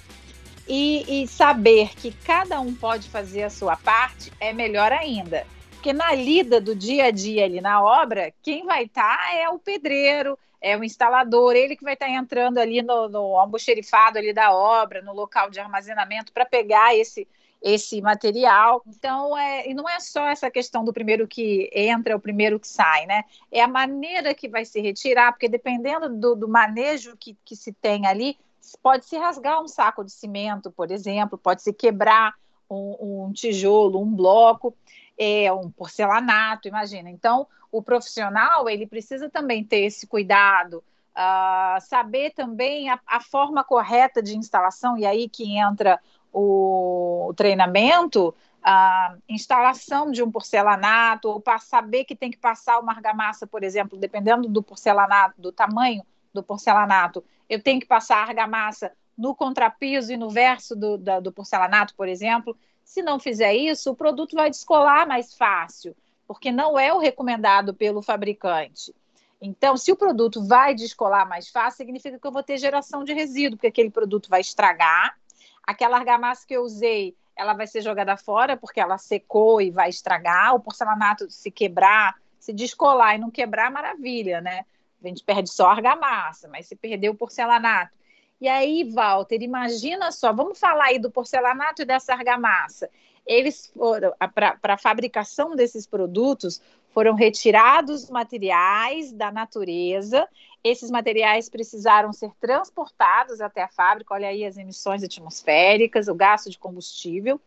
E, 0.68 1.24
e 1.24 1.28
saber 1.28 1.90
que 1.96 2.12
cada 2.24 2.62
um 2.62 2.74
pode 2.74 3.10
fazer 3.10 3.44
a 3.44 3.50
sua 3.50 3.76
parte 3.76 4.32
é 4.40 4.54
melhor 4.54 4.92
ainda. 4.92 5.46
Porque 5.84 5.92
na 5.92 6.16
lida 6.16 6.62
do 6.62 6.74
dia 6.74 7.08
a 7.08 7.12
dia 7.12 7.44
ali 7.44 7.60
na 7.60 7.84
obra, 7.84 8.34
quem 8.42 8.66
vai 8.66 8.86
estar 8.86 9.18
tá 9.18 9.36
é 9.36 9.50
o 9.50 9.60
pedreiro, 9.60 10.40
é 10.62 10.78
o 10.78 10.84
instalador, 10.86 11.58
ele 11.58 11.76
que 11.76 11.84
vai 11.84 11.96
estar 11.96 12.06
tá 12.06 12.12
entrando 12.14 12.58
ali 12.58 12.82
no, 12.82 13.10
no 13.10 13.38
almoxerifado 13.38 14.18
ali 14.18 14.32
da 14.32 14.56
obra, 14.56 15.02
no 15.02 15.12
local 15.12 15.50
de 15.50 15.60
armazenamento 15.60 16.32
para 16.32 16.46
pegar 16.46 16.96
esse 16.96 17.28
esse 17.62 18.02
material. 18.02 18.82
Então, 18.88 19.38
é, 19.38 19.70
e 19.70 19.74
não 19.74 19.88
é 19.90 20.00
só 20.00 20.26
essa 20.28 20.50
questão 20.50 20.86
do 20.86 20.94
primeiro 20.94 21.28
que 21.28 21.70
entra, 21.74 22.16
o 22.16 22.20
primeiro 22.20 22.62
que 22.62 22.68
sai, 22.68 23.06
né? 23.06 23.26
É 23.52 23.62
a 23.62 23.68
maneira 23.68 24.34
que 24.34 24.48
vai 24.48 24.64
se 24.64 24.80
retirar, 24.80 25.34
porque 25.34 25.50
dependendo 25.50 26.08
do, 26.08 26.34
do 26.34 26.48
manejo 26.48 27.18
que, 27.18 27.38
que 27.44 27.58
se 27.58 27.74
tem 27.74 28.08
ali, 28.08 28.38
pode 28.82 29.06
se 29.06 29.18
rasgar 29.18 29.62
um 29.62 29.68
saco 29.68 30.02
de 30.04 30.14
cimento, 30.14 30.72
por 30.72 30.92
exemplo, 30.92 31.38
pode 31.38 31.62
se 31.62 31.74
quebrar 31.74 32.36
um, 32.70 33.26
um 33.28 33.34
tijolo, 33.34 34.02
um 34.02 34.14
bloco 34.14 34.74
é 35.18 35.52
um 35.52 35.70
porcelanato, 35.70 36.68
imagina. 36.68 37.10
Então, 37.10 37.48
o 37.72 37.82
profissional 37.82 38.70
ele 38.70 38.86
precisa 38.86 39.30
também 39.30 39.64
ter 39.64 39.86
esse 39.86 40.06
cuidado, 40.08 40.84
uh, 41.16 41.82
saber 41.82 42.32
também 42.32 42.90
a, 42.90 43.00
a, 43.06 43.20
forma 43.20 43.64
correta 43.64 44.22
de 44.22 44.38
instalação, 44.38 44.98
e 44.98 45.06
aí 45.06 45.30
que 45.30 45.58
entra 45.58 46.00
o, 46.32 47.28
o 47.30 47.34
treinamento, 47.34 48.34
a 48.64 49.16
instalação 49.28 50.12
de 50.12 50.24
um 50.24 50.32
porcelanato, 50.32 51.30
ou 51.30 51.44
saber 51.60 52.06
que 52.06 52.16
tem 52.16 52.32
que 52.32 52.38
passar 52.38 52.80
uma 52.80 52.94
argamassa, 52.94 53.46
por 53.46 53.64
exemplo, 53.64 53.98
dependendo 53.98 54.48
do 54.48 54.64
porcelanato, 54.64 55.40
do 55.42 55.52
tamanho 55.52 56.04
do 56.34 56.42
porcelanato, 56.42 57.24
eu 57.50 57.62
tenho 57.62 57.80
que 57.80 57.86
passar 57.86 58.18
a 58.18 58.24
argamassa 58.24 58.92
no 59.18 59.36
contrapiso 59.36 60.12
e 60.12 60.18
no 60.18 60.30
verso 60.30 60.76
do, 60.76 60.98
do 60.98 61.32
porcelanato, 61.32 61.94
por 61.96 62.08
exemplo. 62.08 62.58
Se 62.84 63.02
não 63.02 63.20
fizer 63.20 63.54
isso, 63.54 63.92
o 63.92 63.96
produto 63.96 64.36
vai 64.36 64.50
descolar 64.50 65.08
mais 65.08 65.34
fácil, 65.34 65.96
porque 66.28 66.52
não 66.52 66.78
é 66.78 66.94
o 66.94 67.00
recomendado 67.00 67.74
pelo 67.74 68.02
fabricante. 68.02 68.94
Então, 69.42 69.76
se 69.76 69.92
o 69.92 69.96
produto 69.96 70.46
vai 70.48 70.74
descolar 70.74 71.28
mais 71.28 71.50
fácil, 71.50 71.78
significa 71.78 72.18
que 72.18 72.26
eu 72.26 72.32
vou 72.32 72.44
ter 72.44 72.58
geração 72.58 73.04
de 73.04 73.14
resíduo, 73.14 73.58
porque 73.58 73.68
aquele 73.68 73.90
produto 73.90 74.30
vai 74.30 74.40
estragar. 74.40 75.18
Aquela 75.66 75.98
argamassa 75.98 76.48
que 76.48 76.56
eu 76.56 76.64
usei, 76.64 77.16
ela 77.36 77.54
vai 77.54 77.68
ser 77.68 77.82
jogada 77.82 78.16
fora, 78.16 78.56
porque 78.56 78.80
ela 78.80 78.98
secou 78.98 79.62
e 79.62 79.70
vai 79.70 79.90
estragar. 79.90 80.56
O 80.56 80.60
porcelanato, 80.60 81.30
se 81.30 81.52
quebrar, 81.52 82.16
se 82.40 82.54
descolar 82.54 83.16
e 83.16 83.18
não 83.18 83.30
quebrar, 83.30 83.70
maravilha, 83.70 84.40
né? 84.40 84.66
A 85.04 85.08
gente 85.08 85.24
perde 85.24 85.50
só 85.50 85.68
a 85.68 85.72
argamassa, 85.72 86.48
mas 86.48 86.68
se 86.68 86.76
perder 86.76 87.10
o 87.10 87.16
porcelanato. 87.16 87.98
E 88.44 88.48
aí, 88.50 88.84
Walter, 88.84 89.42
imagina 89.42 90.12
só, 90.12 90.34
vamos 90.34 90.60
falar 90.60 90.88
aí 90.88 91.00
do 91.00 91.10
porcelanato 91.10 91.82
e 91.82 91.86
dessa 91.86 92.12
argamassa. 92.12 92.90
Eles 93.26 93.72
foram, 93.74 94.12
para 94.36 94.74
a 94.74 94.78
fabricação 94.78 95.56
desses 95.56 95.88
produtos, 95.88 96.62
foram 96.94 97.16
retirados 97.16 98.10
materiais 98.10 99.14
da 99.14 99.32
natureza. 99.32 100.28
Esses 100.62 100.92
materiais 100.92 101.48
precisaram 101.48 102.12
ser 102.12 102.34
transportados 102.38 103.40
até 103.40 103.64
a 103.64 103.70
fábrica. 103.70 104.14
Olha 104.14 104.28
aí 104.28 104.44
as 104.44 104.58
emissões 104.58 105.04
atmosféricas, 105.04 106.10
o 106.10 106.14
gasto 106.14 106.50
de 106.50 106.60
combustível. 106.60 107.40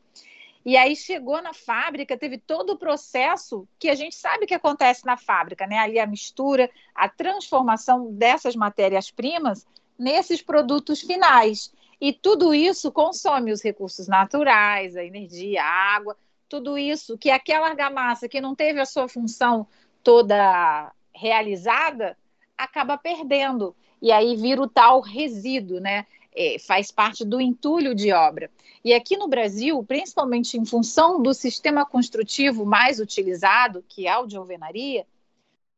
E 0.65 0.79
aí 0.79 0.97
chegou 0.97 1.43
na 1.43 1.53
fábrica, 1.53 2.17
teve 2.17 2.38
todo 2.38 2.71
o 2.71 2.79
processo 2.79 3.69
que 3.79 3.91
a 3.91 3.95
gente 3.95 4.17
sabe 4.17 4.47
que 4.47 4.55
acontece 4.55 5.05
na 5.05 5.19
fábrica, 5.19 5.67
né? 5.67 5.76
Ali 5.76 5.99
a 5.99 6.07
mistura, 6.07 6.71
a 6.95 7.07
transformação 7.07 8.11
dessas 8.15 8.57
matérias-primas 8.57 9.67
nesses 9.99 10.43
produtos 10.43 11.00
finais. 11.00 11.73
E 12.00 12.12
tudo 12.12 12.53
isso 12.53 12.93
consome 12.93 13.53
os 13.53 13.62
recursos 13.62 14.07
naturais, 14.07 14.97
a 14.97 15.05
energia, 15.05 15.62
a 15.62 15.95
água, 15.97 16.17
tudo 16.49 16.76
isso 16.76 17.17
que 17.17 17.31
aquela 17.31 17.69
argamassa 17.69 18.29
que 18.29 18.41
não 18.41 18.55
teve 18.55 18.81
a 18.81 18.87
sua 18.87 19.09
função 19.09 19.67
toda 20.03 20.93
realizada 21.15 22.17
acaba 22.57 22.97
perdendo. 22.97 23.75
E 24.00 24.12
aí 24.12 24.37
vira 24.37 24.62
o 24.62 24.69
tal 24.69 25.00
resíduo, 25.00 25.81
né? 25.81 26.07
É, 26.38 26.59
faz 26.59 26.91
parte 26.91 27.25
do 27.25 27.41
entulho 27.41 27.95
de 27.95 28.12
obra. 28.12 28.50
E 28.85 28.93
aqui 28.93 29.17
no 29.17 29.26
Brasil, 29.26 29.83
principalmente 29.83 30.59
em 30.59 30.67
função 30.67 31.23
do 31.23 31.33
sistema 31.33 31.87
construtivo 31.87 32.67
mais 32.67 33.00
utilizado, 33.00 33.83
que 33.88 34.07
é 34.07 34.11
a 34.11 34.17
alvenaria, 34.17 35.07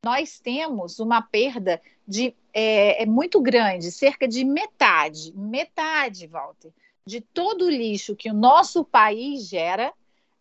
nós 0.04 0.40
temos 0.40 0.98
uma 0.98 1.22
perda 1.22 1.80
de 2.08 2.34
é, 2.54 3.02
é, 3.02 3.06
muito 3.06 3.38
grande, 3.42 3.92
cerca 3.92 4.26
de 4.26 4.42
metade, 4.42 5.30
metade, 5.36 6.26
Walter, 6.26 6.72
de 7.04 7.20
todo 7.20 7.66
o 7.66 7.70
lixo 7.70 8.16
que 8.16 8.30
o 8.30 8.34
nosso 8.34 8.82
país 8.82 9.46
gera 9.46 9.92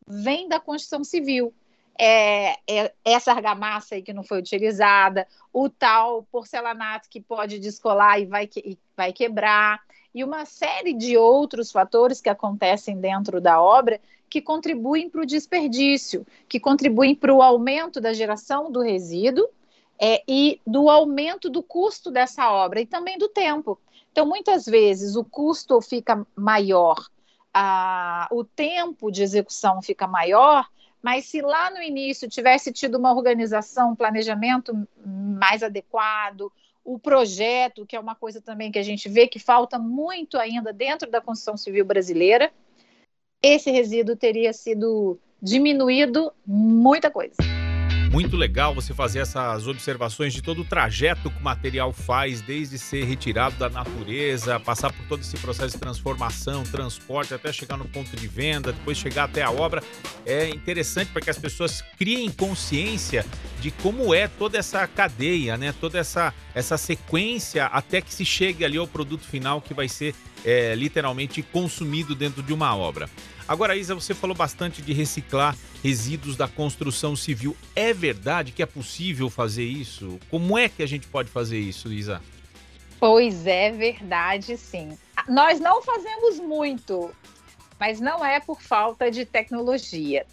vem 0.07 0.47
da 0.47 0.61
construção 0.61 1.03
civil. 1.03 1.53
É, 1.99 2.57
é, 2.67 2.93
essa 3.03 3.31
argamassa 3.31 3.95
aí 3.95 4.01
que 4.01 4.13
não 4.13 4.23
foi 4.23 4.39
utilizada, 4.39 5.27
o 5.51 5.67
tal 5.67 6.23
porcelanato 6.31 7.09
que 7.09 7.19
pode 7.19 7.59
descolar 7.59 8.21
e 8.21 8.25
vai, 8.25 8.49
e 8.55 8.77
vai 8.95 9.11
quebrar, 9.11 9.81
e 10.13 10.23
uma 10.23 10.45
série 10.45 10.93
de 10.93 11.17
outros 11.17 11.71
fatores 11.71 12.21
que 12.21 12.29
acontecem 12.29 12.99
dentro 12.99 13.41
da 13.41 13.61
obra 13.61 13.99
que 14.29 14.41
contribuem 14.41 15.09
para 15.09 15.21
o 15.21 15.25
desperdício, 15.25 16.25
que 16.47 16.59
contribuem 16.59 17.15
para 17.15 17.33
o 17.33 17.41
aumento 17.41 17.99
da 17.99 18.13
geração 18.13 18.71
do 18.71 18.81
resíduo 18.81 19.49
é, 19.99 20.23
e 20.27 20.61
do 20.65 20.89
aumento 20.89 21.49
do 21.49 21.63
custo 21.63 22.11
dessa 22.11 22.51
obra 22.51 22.81
e 22.81 22.85
também 22.85 23.17
do 23.17 23.29
tempo. 23.29 23.79
Então, 24.11 24.25
muitas 24.25 24.65
vezes, 24.65 25.15
o 25.15 25.23
custo 25.23 25.79
fica 25.81 26.25
maior 26.35 26.97
a, 27.59 28.27
o 28.31 28.43
tempo 28.43 29.09
de 29.11 29.23
execução 29.23 29.81
fica 29.81 30.05
maior, 30.05 30.67
mas 31.01 31.25
se 31.25 31.41
lá 31.41 31.71
no 31.71 31.81
início 31.81 32.29
tivesse 32.29 32.71
tido 32.71 32.99
uma 32.99 33.11
organização, 33.11 33.91
um 33.91 33.95
planejamento 33.95 34.87
mais 35.03 35.63
adequado, 35.63 36.51
o 36.85 36.99
projeto, 36.99 37.83
que 37.83 37.95
é 37.95 37.99
uma 37.99 38.13
coisa 38.13 38.39
também 38.39 38.71
que 38.71 38.77
a 38.77 38.83
gente 38.83 39.09
vê 39.09 39.27
que 39.27 39.39
falta 39.39 39.79
muito 39.79 40.37
ainda 40.37 40.71
dentro 40.71 41.09
da 41.09 41.19
construção 41.19 41.57
civil 41.57 41.83
brasileira, 41.83 42.51
esse 43.41 43.71
resíduo 43.71 44.15
teria 44.15 44.53
sido 44.53 45.19
diminuído 45.41 46.31
muita 46.45 47.09
coisa. 47.09 47.35
Muito 48.11 48.37
legal 48.37 48.73
você 48.73 48.93
fazer 48.93 49.19
essas 49.19 49.67
observações 49.67 50.33
de 50.33 50.41
todo 50.41 50.61
o 50.61 50.65
trajeto 50.65 51.29
que 51.29 51.39
o 51.39 51.43
material 51.43 51.91
faz, 51.91 52.41
desde 52.41 52.79
ser 52.79 53.03
retirado 53.03 53.57
da 53.57 53.69
natureza, 53.69 54.59
passar 54.59 54.93
por 54.93 55.05
todo 55.07 55.21
esse 55.21 55.37
processo 55.37 55.75
de 55.75 55.79
transformação, 55.79 56.63
transporte, 56.63 57.33
até 57.33 57.51
chegar 57.51 57.77
no 57.77 57.85
ponto 57.85 58.15
de 58.15 58.27
venda, 58.27 58.71
depois 58.71 58.97
chegar 58.97 59.25
até 59.25 59.43
a 59.43 59.51
obra. 59.51 59.83
É 60.25 60.49
interessante 60.49 61.11
para 61.11 61.21
que 61.21 61.29
as 61.29 61.37
pessoas 61.37 61.83
criem 61.97 62.31
consciência 62.31 63.25
de 63.59 63.71
como 63.71 64.13
é 64.13 64.27
toda 64.27 64.57
essa 64.57 64.87
cadeia, 64.87 65.57
né? 65.57 65.73
Toda 65.79 65.99
essa, 65.99 66.33
essa 66.55 66.77
sequência 66.77 67.65
até 67.65 68.01
que 68.01 68.13
se 68.13 68.23
chegue 68.23 68.63
ali 68.63 68.77
ao 68.77 68.87
produto 68.87 69.25
final 69.25 69.61
que 69.61 69.73
vai 69.73 69.89
ser 69.89 70.15
é, 70.45 70.73
literalmente 70.75 71.41
consumido 71.41 72.15
dentro 72.15 72.41
de 72.41 72.53
uma 72.53 72.75
obra. 72.75 73.09
Agora, 73.47 73.77
Isa, 73.77 73.95
você 73.95 74.13
falou 74.13 74.35
bastante 74.35 74.81
de 74.81 74.91
reciclar 74.91 75.55
resíduos 75.81 76.35
da 76.35 76.47
construção 76.47 77.15
civil. 77.15 77.55
É 77.75 77.93
verdade 77.97 78.51
que 78.51 78.63
é 78.63 78.65
possível 78.65 79.29
fazer 79.29 79.65
isso? 79.65 80.19
Como 80.29 80.57
é 80.57 80.69
que 80.69 80.81
a 80.81 80.87
gente 80.87 81.07
pode 81.07 81.29
fazer 81.29 81.59
isso, 81.59 81.91
Isa? 81.91 82.21
Pois 82.99 83.45
é, 83.45 83.71
verdade, 83.71 84.57
sim. 84.57 84.97
Nós 85.27 85.59
não 85.59 85.81
fazemos 85.81 86.39
muito, 86.39 87.11
mas 87.79 87.99
não 87.99 88.23
é 88.23 88.39
por 88.39 88.61
falta 88.61 89.11
de 89.11 89.25
tecnologia. 89.25 90.25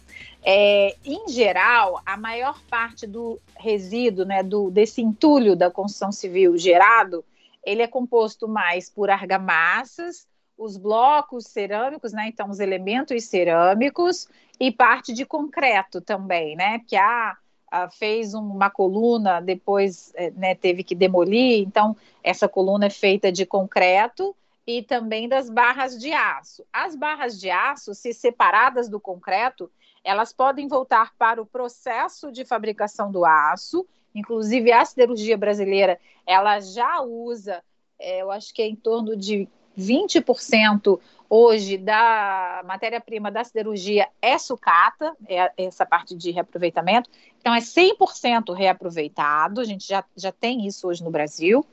É, 0.43 0.95
em 1.03 1.27
geral, 1.27 2.01
a 2.05 2.15
maior 2.15 2.61
parte 2.69 3.05
do 3.05 3.39
resíduo, 3.57 4.25
né, 4.25 4.43
do, 4.43 4.69
desse 4.69 5.01
entulho 5.01 5.55
da 5.55 5.69
construção 5.69 6.11
civil 6.11 6.57
gerado, 6.57 7.25
ele 7.63 7.81
é 7.81 7.87
composto 7.87 8.47
mais 8.47 8.89
por 8.89 9.09
argamassas, 9.09 10.27
os 10.57 10.77
blocos 10.77 11.45
cerâmicos, 11.45 12.13
né? 12.13 12.27
Então, 12.27 12.49
os 12.49 12.59
elementos 12.59 13.25
cerâmicos 13.25 14.29
e 14.59 14.71
parte 14.71 15.11
de 15.13 15.25
concreto 15.25 15.99
também, 15.99 16.55
né? 16.55 16.79
Que 16.87 16.95
a 16.95 17.35
fez 17.91 18.33
uma 18.33 18.69
coluna, 18.69 19.41
depois 19.41 20.11
é, 20.15 20.31
né, 20.31 20.55
teve 20.55 20.83
que 20.83 20.95
demolir, 20.95 21.59
então 21.59 21.95
essa 22.23 22.47
coluna 22.47 22.85
é 22.85 22.89
feita 22.89 23.31
de 23.31 23.45
concreto 23.45 24.35
e 24.65 24.81
também 24.81 25.27
das 25.27 25.49
barras 25.49 25.99
de 25.99 26.11
aço. 26.11 26.65
As 26.71 26.95
barras 26.95 27.39
de 27.39 27.49
aço, 27.49 27.93
se 27.93 28.13
separadas 28.13 28.89
do 28.89 28.99
concreto, 28.99 29.69
elas 30.03 30.31
podem 30.31 30.67
voltar 30.67 31.13
para 31.17 31.41
o 31.41 31.45
processo 31.45 32.31
de 32.31 32.45
fabricação 32.45 33.11
do 33.11 33.25
aço. 33.25 33.85
Inclusive, 34.13 34.71
a 34.71 34.85
siderurgia 34.85 35.37
brasileira, 35.37 35.99
ela 36.25 36.59
já 36.59 37.01
usa, 37.01 37.63
é, 37.99 38.21
eu 38.21 38.31
acho 38.31 38.53
que 38.53 38.61
é 38.61 38.67
em 38.67 38.75
torno 38.75 39.15
de 39.15 39.47
20% 39.77 40.99
hoje 41.29 41.77
da 41.77 42.61
matéria-prima 42.65 43.31
da 43.31 43.43
siderurgia 43.43 44.07
é 44.21 44.37
sucata, 44.37 45.15
é 45.27 45.51
essa 45.57 45.85
parte 45.85 46.15
de 46.15 46.31
reaproveitamento. 46.31 47.09
Então, 47.39 47.53
é 47.53 47.59
100% 47.59 48.53
reaproveitado, 48.53 49.61
a 49.61 49.63
gente 49.63 49.87
já, 49.87 50.03
já 50.15 50.31
tem 50.31 50.65
isso 50.65 50.87
hoje 50.87 51.03
no 51.03 51.11
Brasil. 51.11 51.65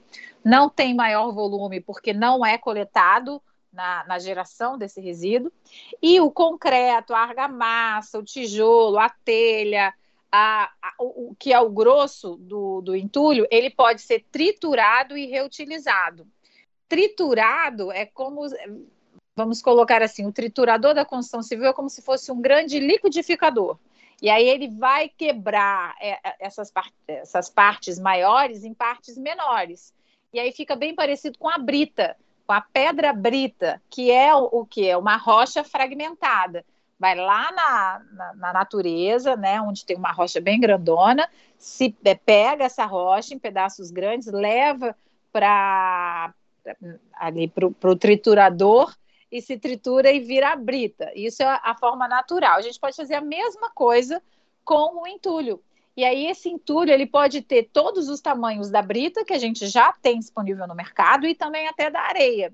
Não 0.44 0.68
tem 0.68 0.94
maior 0.94 1.32
volume 1.32 1.80
porque 1.80 2.12
não 2.12 2.44
é 2.44 2.58
coletado 2.58 3.40
na, 3.72 4.04
na 4.06 4.18
geração 4.18 4.76
desse 4.76 5.00
resíduo. 5.00 5.52
E 6.00 6.20
o 6.20 6.30
concreto, 6.30 7.14
a 7.14 7.20
argamassa, 7.20 8.18
o 8.18 8.24
tijolo, 8.24 8.98
a 8.98 9.08
telha, 9.08 9.94
a, 10.30 10.70
a, 10.82 10.94
o, 10.98 11.34
que 11.38 11.52
é 11.52 11.60
o 11.60 11.70
grosso 11.70 12.36
do, 12.36 12.80
do 12.80 12.96
entulho, 12.96 13.46
ele 13.50 13.70
pode 13.70 14.00
ser 14.02 14.24
triturado 14.30 15.16
e 15.16 15.26
reutilizado 15.26 16.26
triturado 16.92 17.90
é 17.90 18.04
como 18.04 18.42
vamos 19.34 19.62
colocar 19.62 20.02
assim, 20.02 20.26
o 20.26 20.32
triturador 20.32 20.92
da 20.92 21.06
construção 21.06 21.42
civil 21.42 21.64
é 21.68 21.72
como 21.72 21.88
se 21.88 22.02
fosse 22.02 22.30
um 22.30 22.38
grande 22.38 22.78
liquidificador. 22.78 23.78
E 24.20 24.28
aí 24.28 24.46
ele 24.46 24.68
vai 24.68 25.08
quebrar 25.08 25.94
é, 25.98 26.10
é, 26.22 26.36
essas, 26.38 26.70
essas 27.08 27.48
partes 27.48 27.98
maiores 27.98 28.62
em 28.62 28.74
partes 28.74 29.16
menores. 29.16 29.94
E 30.34 30.38
aí 30.38 30.52
fica 30.52 30.76
bem 30.76 30.94
parecido 30.94 31.38
com 31.38 31.48
a 31.48 31.56
brita, 31.56 32.14
com 32.46 32.52
a 32.52 32.60
pedra 32.60 33.10
brita, 33.14 33.80
que 33.88 34.10
é 34.10 34.34
o, 34.34 34.44
o 34.52 34.66
que? 34.66 34.86
É 34.86 34.94
uma 34.94 35.16
rocha 35.16 35.64
fragmentada. 35.64 36.62
Vai 37.00 37.14
lá 37.14 37.50
na, 37.52 38.02
na, 38.12 38.34
na, 38.34 38.52
natureza, 38.52 39.34
né, 39.34 39.62
onde 39.62 39.86
tem 39.86 39.96
uma 39.96 40.12
rocha 40.12 40.42
bem 40.42 40.60
grandona, 40.60 41.26
se 41.56 41.96
é, 42.04 42.14
pega 42.14 42.64
essa 42.64 42.84
rocha 42.84 43.32
em 43.32 43.38
pedaços 43.38 43.90
grandes, 43.90 44.26
leva 44.30 44.94
para 45.32 46.34
ali 47.14 47.48
para 47.48 47.90
o 47.90 47.96
triturador 47.96 48.94
e 49.30 49.40
se 49.40 49.58
tritura 49.58 50.10
e 50.10 50.20
vira 50.20 50.50
a 50.50 50.56
brita. 50.56 51.10
Isso 51.14 51.42
é 51.42 51.60
a 51.62 51.74
forma 51.74 52.06
natural. 52.06 52.58
A 52.58 52.62
gente 52.62 52.78
pode 52.78 52.96
fazer 52.96 53.14
a 53.14 53.20
mesma 53.20 53.70
coisa 53.70 54.22
com 54.64 55.02
o 55.02 55.06
entulho. 55.06 55.62
E 55.96 56.04
aí 56.04 56.26
esse 56.26 56.48
entulho 56.48 56.90
ele 56.90 57.06
pode 57.06 57.42
ter 57.42 57.68
todos 57.72 58.08
os 58.08 58.20
tamanhos 58.20 58.70
da 58.70 58.80
brita 58.80 59.24
que 59.24 59.32
a 59.32 59.38
gente 59.38 59.66
já 59.66 59.92
tem 59.92 60.18
disponível 60.18 60.66
no 60.66 60.74
mercado 60.74 61.26
e 61.26 61.34
também 61.34 61.66
até 61.68 61.90
da 61.90 62.00
areia. 62.00 62.52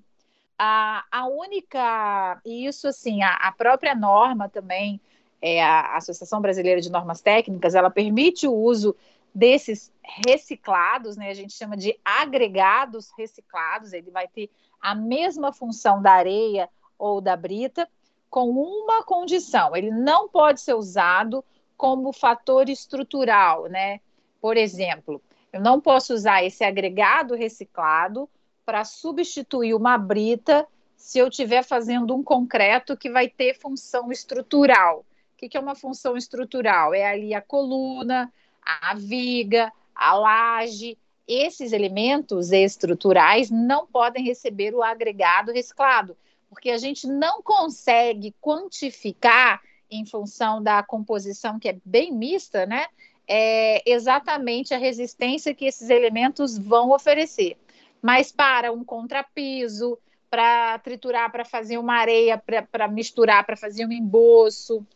A, 0.58 1.04
a 1.10 1.26
única 1.28 2.40
e 2.44 2.66
isso 2.66 2.88
assim 2.88 3.22
a, 3.22 3.34
a 3.34 3.52
própria 3.52 3.94
norma 3.94 4.48
também 4.48 5.00
é, 5.40 5.62
a 5.62 5.96
Associação 5.96 6.40
Brasileira 6.40 6.80
de 6.80 6.90
Normas 6.90 7.20
Técnicas, 7.20 7.74
ela 7.74 7.90
permite 7.90 8.46
o 8.46 8.52
uso 8.52 8.96
desses 9.38 9.92
reciclados, 10.02 11.16
né? 11.16 11.30
A 11.30 11.34
gente 11.34 11.52
chama 11.52 11.76
de 11.76 11.96
agregados 12.04 13.12
reciclados, 13.16 13.92
ele 13.92 14.10
vai 14.10 14.26
ter 14.26 14.50
a 14.80 14.96
mesma 14.96 15.52
função 15.52 16.02
da 16.02 16.10
areia 16.10 16.68
ou 16.98 17.20
da 17.20 17.36
brita, 17.36 17.88
com 18.28 18.50
uma 18.50 19.04
condição: 19.04 19.76
ele 19.76 19.92
não 19.92 20.28
pode 20.28 20.60
ser 20.60 20.74
usado 20.74 21.44
como 21.76 22.12
fator 22.12 22.68
estrutural, 22.68 23.66
né? 23.66 24.00
Por 24.40 24.56
exemplo, 24.56 25.22
eu 25.52 25.60
não 25.60 25.80
posso 25.80 26.12
usar 26.14 26.42
esse 26.42 26.64
agregado 26.64 27.36
reciclado 27.36 28.28
para 28.66 28.84
substituir 28.84 29.72
uma 29.72 29.96
brita 29.96 30.66
se 30.96 31.16
eu 31.20 31.28
estiver 31.28 31.62
fazendo 31.62 32.12
um 32.12 32.24
concreto 32.24 32.96
que 32.96 33.08
vai 33.08 33.28
ter 33.28 33.54
função 33.54 34.10
estrutural. 34.10 35.04
O 35.34 35.38
que, 35.38 35.48
que 35.48 35.56
é 35.56 35.60
uma 35.60 35.76
função 35.76 36.16
estrutural? 36.16 36.92
É 36.92 37.06
ali 37.06 37.32
a 37.32 37.40
coluna, 37.40 38.32
a 38.68 38.94
viga, 38.94 39.72
a 39.94 40.14
laje. 40.14 40.98
Esses 41.26 41.72
elementos 41.72 42.52
estruturais 42.52 43.50
não 43.50 43.86
podem 43.86 44.24
receber 44.24 44.74
o 44.74 44.82
agregado 44.82 45.52
reciclado, 45.52 46.16
porque 46.48 46.70
a 46.70 46.78
gente 46.78 47.06
não 47.06 47.42
consegue 47.42 48.34
quantificar 48.40 49.60
em 49.90 50.04
função 50.04 50.62
da 50.62 50.82
composição 50.82 51.58
que 51.58 51.68
é 51.68 51.78
bem 51.84 52.12
mista, 52.12 52.66
né? 52.66 52.86
É 53.26 53.82
exatamente 53.90 54.72
a 54.72 54.78
resistência 54.78 55.54
que 55.54 55.66
esses 55.66 55.90
elementos 55.90 56.56
vão 56.56 56.90
oferecer. 56.92 57.58
Mas 58.00 58.32
para 58.32 58.72
um 58.72 58.84
contrapiso, 58.84 59.98
para 60.30 60.78
triturar, 60.78 61.30
para 61.30 61.44
fazer 61.44 61.78
uma 61.78 61.94
areia, 61.94 62.42
para 62.70 62.88
misturar, 62.88 63.44
para 63.44 63.56
fazer 63.56 63.86
um 63.86 63.92
emboço. 63.92 64.86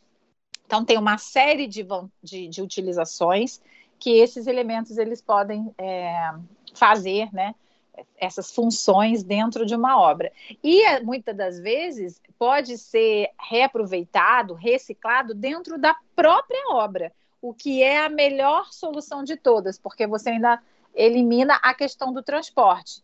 Então, 0.72 0.86
tem 0.86 0.96
uma 0.96 1.18
série 1.18 1.66
de, 1.66 1.86
de, 2.22 2.48
de 2.48 2.62
utilizações 2.62 3.60
que 3.98 4.12
esses 4.12 4.46
elementos 4.46 4.96
eles 4.96 5.20
podem 5.20 5.70
é, 5.76 6.32
fazer, 6.72 7.28
né? 7.30 7.54
essas 8.16 8.50
funções 8.54 9.22
dentro 9.22 9.66
de 9.66 9.74
uma 9.74 10.00
obra. 10.00 10.32
E 10.64 10.98
muitas 11.00 11.36
das 11.36 11.60
vezes 11.60 12.22
pode 12.38 12.78
ser 12.78 13.28
reaproveitado, 13.38 14.54
reciclado 14.54 15.34
dentro 15.34 15.76
da 15.76 15.94
própria 16.16 16.70
obra, 16.70 17.12
o 17.42 17.52
que 17.52 17.82
é 17.82 17.98
a 17.98 18.08
melhor 18.08 18.72
solução 18.72 19.22
de 19.22 19.36
todas, 19.36 19.78
porque 19.78 20.06
você 20.06 20.30
ainda 20.30 20.58
elimina 20.94 21.56
a 21.56 21.74
questão 21.74 22.14
do 22.14 22.22
transporte 22.22 23.02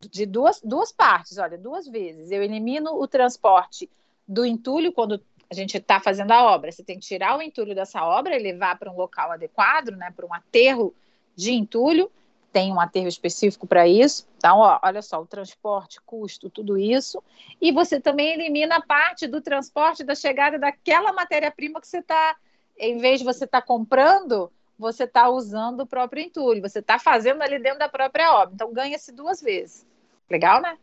de 0.00 0.26
duas, 0.26 0.60
duas 0.64 0.90
partes, 0.90 1.38
olha, 1.38 1.56
duas 1.56 1.86
vezes. 1.86 2.32
Eu 2.32 2.42
elimino 2.42 3.00
o 3.00 3.06
transporte 3.06 3.88
do 4.26 4.44
entulho 4.44 4.92
quando 4.92 5.22
a 5.54 5.62
gente 5.62 5.76
está 5.76 6.00
fazendo 6.00 6.32
a 6.32 6.44
obra. 6.44 6.70
Você 6.70 6.82
tem 6.82 6.98
que 6.98 7.06
tirar 7.06 7.38
o 7.38 7.42
entulho 7.42 7.74
dessa 7.74 8.04
obra 8.04 8.36
e 8.36 8.42
levar 8.42 8.78
para 8.78 8.90
um 8.90 8.96
local 8.96 9.32
adequado, 9.32 9.90
né, 9.90 10.12
para 10.14 10.26
um 10.26 10.34
aterro 10.34 10.94
de 11.34 11.52
entulho 11.52 12.10
tem 12.54 12.72
um 12.72 12.78
aterro 12.78 13.08
específico 13.08 13.66
para 13.66 13.88
isso. 13.88 14.28
Então, 14.36 14.60
ó, 14.60 14.78
olha 14.80 15.02
só, 15.02 15.20
o 15.20 15.26
transporte, 15.26 16.00
custo, 16.06 16.48
tudo 16.48 16.78
isso. 16.78 17.20
E 17.60 17.72
você 17.72 18.00
também 18.00 18.32
elimina 18.32 18.80
parte 18.80 19.26
do 19.26 19.40
transporte 19.40 20.04
da 20.04 20.14
chegada 20.14 20.56
daquela 20.56 21.12
matéria-prima 21.12 21.80
que 21.80 21.88
você 21.88 21.98
está, 21.98 22.36
em 22.78 22.98
vez 22.98 23.18
de 23.18 23.24
você 23.24 23.44
estar 23.44 23.60
tá 23.60 23.66
comprando, 23.66 24.52
você 24.78 25.02
está 25.02 25.28
usando 25.28 25.80
o 25.80 25.86
próprio 25.86 26.22
entulho, 26.22 26.62
você 26.62 26.78
está 26.78 26.96
fazendo 26.96 27.42
ali 27.42 27.58
dentro 27.58 27.80
da 27.80 27.88
própria 27.88 28.32
obra. 28.32 28.54
Então, 28.54 28.72
ganha-se 28.72 29.10
duas 29.10 29.42
vezes. 29.42 29.84
Legal, 30.30 30.62
né? 30.62 30.78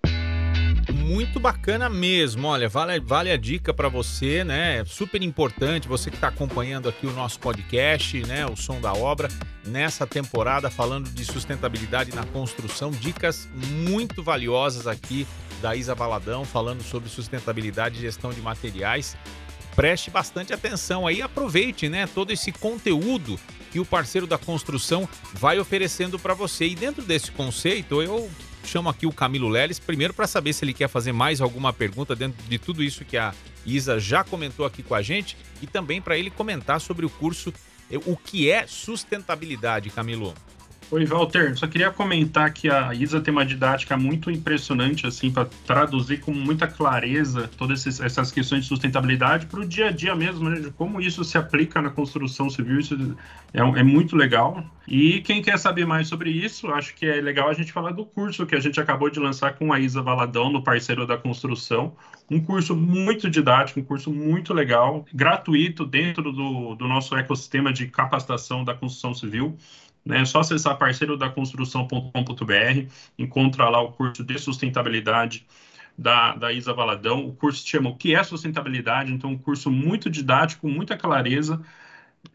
Muito 1.12 1.42
bacana 1.42 1.90
mesmo. 1.90 2.48
Olha, 2.48 2.70
vale, 2.70 2.98
vale 3.02 3.30
a 3.30 3.36
dica 3.36 3.74
para 3.74 3.90
você, 3.90 4.46
né? 4.46 4.86
Super 4.86 5.22
importante 5.22 5.86
você 5.86 6.10
que 6.10 6.16
está 6.16 6.30
acompanhando 6.30 6.88
aqui 6.88 7.06
o 7.06 7.12
nosso 7.12 7.38
podcast, 7.38 8.22
né? 8.22 8.46
O 8.46 8.56
som 8.56 8.80
da 8.80 8.94
obra 8.94 9.28
nessa 9.68 10.08
temporada 10.08 10.70
falando 10.70 11.10
de 11.10 11.26
sustentabilidade 11.26 12.16
na 12.16 12.24
construção, 12.24 12.92
dicas 12.92 13.50
muito 13.54 14.24
valiosas 14.24 14.88
aqui 14.88 15.28
da 15.62 15.76
Isa 15.76 15.94
Valadão 15.94 16.46
falando 16.46 16.82
sobre 16.82 17.10
sustentabilidade 17.10 17.98
e 17.98 18.02
gestão 18.02 18.32
de 18.32 18.40
materiais. 18.40 19.18
Preste 19.76 20.10
bastante 20.10 20.54
atenção 20.54 21.06
aí, 21.06 21.22
aproveite, 21.22 21.90
né, 21.90 22.08
todo 22.08 22.32
esse 22.32 22.54
conteúdo 22.54 23.38
que 23.70 23.82
o 23.82 23.86
parceiro 23.86 24.26
da 24.26 24.38
construção 24.38 25.08
vai 25.34 25.60
oferecendo 25.60 26.18
para 26.18 26.34
você. 26.34 26.68
E 26.68 26.76
dentro 26.76 27.04
desse 27.04 27.32
conceito, 27.32 28.02
eu 28.02 28.30
chamo 28.64 28.90
aqui 28.90 29.06
o 29.06 29.12
Camilo 29.12 29.50
Leles, 29.50 29.80
primeiro 29.80 30.14
para 30.14 30.28
saber 30.28 30.54
se 30.54 30.64
ele 30.64 30.74
quer 30.74 30.88
fazer 30.88 31.12
mais 31.12 31.42
alguma 31.42 31.72
pergunta 31.74 32.16
dentro 32.16 32.42
de 32.48 32.58
tudo 32.58 32.84
isso 32.84 33.06
que 33.06 33.18
a 33.18 33.34
Isa 33.66 34.00
já 34.00 34.24
comentou 34.24 34.66
aqui 34.66 34.82
com 34.82 34.96
a 34.96 35.02
gente 35.02 35.38
e 35.62 35.68
também 35.68 36.02
para 36.02 36.18
ele 36.18 36.30
comentar 36.30 36.82
sobre 36.82 37.06
o 37.06 37.10
curso 37.10 37.54
eh, 37.92 37.98
O 38.06 38.16
que 38.16 38.50
é 38.50 38.66
sustentabilidade, 38.66 39.90
Camilo. 39.90 40.34
Oi, 40.92 41.06
Walter. 41.06 41.58
Só 41.58 41.68
queria 41.68 41.90
comentar 41.90 42.52
que 42.52 42.70
a 42.70 42.94
Isa 42.94 43.22
tem 43.22 43.32
uma 43.32 43.46
didática 43.46 43.96
muito 43.96 44.30
impressionante, 44.30 45.08
assim, 45.08 45.32
para 45.32 45.48
traduzir 45.66 46.20
com 46.20 46.34
muita 46.34 46.68
clareza 46.68 47.50
todas 47.58 47.88
essas 48.02 48.30
questões 48.30 48.64
de 48.64 48.68
sustentabilidade 48.68 49.46
para 49.46 49.62
o 49.62 49.66
dia 49.66 49.88
a 49.88 49.92
dia 49.92 50.14
mesmo, 50.14 50.50
né? 50.50 50.60
De 50.60 50.70
como 50.72 51.00
isso 51.00 51.24
se 51.24 51.38
aplica 51.38 51.82
na 51.82 51.90
construção 51.90 52.50
civil. 52.50 52.78
Isso 52.78 53.16
é, 53.54 53.62
é, 53.62 53.84
muito 53.84 54.18
legal. 54.18 54.66
E 54.86 55.22
quem 55.22 55.42
quer 55.42 55.58
saber 55.58 55.86
mais 55.86 56.10
sobre 56.10 56.30
isso, 56.30 56.68
acho 56.68 56.94
que 56.94 57.06
é 57.06 57.22
legal 57.22 57.48
a 57.48 57.54
gente 57.54 57.72
falar 57.72 57.92
do 57.92 58.06
curso 58.06 58.46
que 58.46 58.56
a 58.56 58.60
gente 58.60 58.78
acabou 58.78 59.10
de 59.10 59.18
lançar 59.18 59.54
com 59.54 59.72
a 59.72 59.80
Isa 59.80 60.02
Valadão, 60.02 60.52
no 60.52 60.62
parceiro 60.62 61.08
da 61.08 61.18
construção. 61.18 61.96
Um 62.30 62.42
curso 62.42 62.76
muito 62.76 63.30
didático, 63.30 63.80
um 63.80 63.84
curso 63.84 64.12
muito 64.12 64.54
legal, 64.54 65.06
gratuito 65.14 65.86
dentro 65.86 66.34
do, 66.34 66.76
do 66.76 66.86
nosso 66.86 67.16
ecossistema 67.16 67.72
de 67.72 67.88
capacitação 67.88 68.66
da 68.66 68.74
construção 68.74 69.14
civil. 69.14 69.58
Né? 70.06 70.22
É 70.22 70.26
só 70.26 70.40
acessar 70.40 70.78
parceiro 70.78 71.18
da 71.18 71.30
construção.com.br, 71.30 72.88
encontra 73.18 73.70
lá 73.70 73.82
o 73.82 73.92
curso 73.92 74.24
de 74.24 74.38
sustentabilidade 74.40 75.46
da, 75.98 76.36
da 76.36 76.52
Isa 76.52 76.74
Valadão. 76.74 77.26
O 77.26 77.34
curso 77.34 77.62
se 77.62 77.68
chama 77.68 77.90
O 77.90 77.96
que 77.96 78.16
é 78.16 78.24
sustentabilidade? 78.24 79.14
Então, 79.14 79.32
um 79.32 79.38
curso 79.38 79.70
muito 79.72 80.10
didático, 80.10 80.68
muita 80.68 80.98
clareza. 80.98 81.62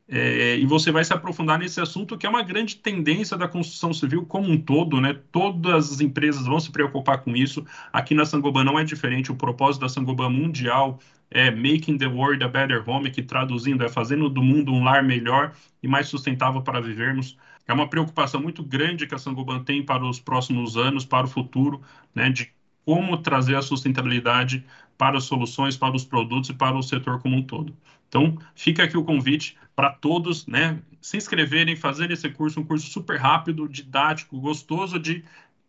É, 0.09 0.57
e 0.57 0.64
você 0.66 0.92
vai 0.92 1.05
se 1.05 1.12
aprofundar 1.12 1.59
nesse 1.59 1.81
assunto 1.81 2.16
que 2.16 2.26
é 2.26 2.29
uma 2.29 2.42
grande 2.42 2.76
tendência 2.76 3.37
da 3.37 3.48
construção 3.48 3.92
civil 3.92 4.24
como 4.24 4.48
um 4.48 4.61
todo, 4.61 5.00
né? 5.00 5.18
Todas 5.33 5.92
as 5.92 6.00
empresas 6.00 6.46
vão 6.46 6.61
se 6.61 6.70
preocupar 6.70 7.18
com 7.18 7.35
isso. 7.35 7.64
Aqui 7.92 8.14
na 8.14 8.24
Sangoban 8.24 8.64
não 8.64 8.79
é 8.79 8.85
diferente. 8.85 9.33
O 9.33 9.37
propósito 9.37 9.83
da 9.83 9.88
Sangoban 9.88 10.31
mundial 10.31 11.00
é 11.29 11.50
Making 11.50 11.98
the 11.98 12.07
World 12.07 12.42
a 12.44 12.48
Better 12.48 12.88
Home, 12.88 13.11
que 13.11 13.22
traduzindo 13.22 13.85
é 13.85 13.88
fazendo 13.88 14.29
do 14.29 14.42
mundo 14.42 14.72
um 14.72 14.85
lar 14.85 15.02
melhor 15.02 15.52
e 15.83 15.88
mais 15.88 16.07
sustentável 16.07 16.62
para 16.62 16.81
vivermos. 16.81 17.37
É 17.66 17.72
uma 17.72 17.88
preocupação 17.88 18.40
muito 18.40 18.62
grande 18.62 19.07
que 19.07 19.14
a 19.14 19.18
Sangoban 19.18 19.62
tem 19.62 19.83
para 19.83 20.05
os 20.05 20.20
próximos 20.20 20.76
anos, 20.76 21.05
para 21.05 21.26
o 21.26 21.29
futuro, 21.29 21.83
né, 22.14 22.31
de 22.31 22.50
como 22.85 23.16
trazer 23.18 23.57
a 23.57 23.62
sustentabilidade 23.62 24.64
para 24.96 25.18
as 25.18 25.24
soluções, 25.24 25.76
para 25.76 25.94
os 25.94 26.05
produtos 26.05 26.50
e 26.50 26.55
para 26.55 26.76
o 26.76 26.83
setor 26.83 27.20
como 27.20 27.37
um 27.37 27.42
todo. 27.42 27.76
Então, 28.09 28.38
fica 28.55 28.85
aqui 28.85 28.96
o 28.96 29.05
convite 29.05 29.57
para 29.74 29.90
todos, 29.90 30.46
né, 30.46 30.79
se 31.00 31.16
inscreverem, 31.16 31.74
fazer 31.74 32.11
esse 32.11 32.29
curso, 32.31 32.61
um 32.61 32.64
curso 32.64 32.88
super 32.88 33.18
rápido, 33.18 33.68
didático, 33.68 34.40
gostoso 34.40 34.98
de 34.98 35.24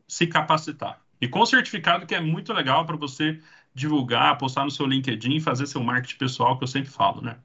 se 0.07 0.27
capacitar. 0.27 1.01
E 1.19 1.27
com 1.27 1.43
certificado 1.45 2.05
que 2.05 2.13
é 2.13 2.21
muito 2.21 2.53
legal 2.53 2.85
para 2.85 2.95
você 2.95 3.39
divulgar, 3.73 4.37
postar 4.37 4.63
no 4.63 4.71
seu 4.71 4.85
LinkedIn, 4.85 5.39
fazer 5.39 5.65
seu 5.65 5.83
marketing 5.83 6.17
pessoal, 6.17 6.57
que 6.57 6.63
eu 6.63 6.67
sempre 6.67 6.89
falo, 6.89 7.21
né? 7.21 7.37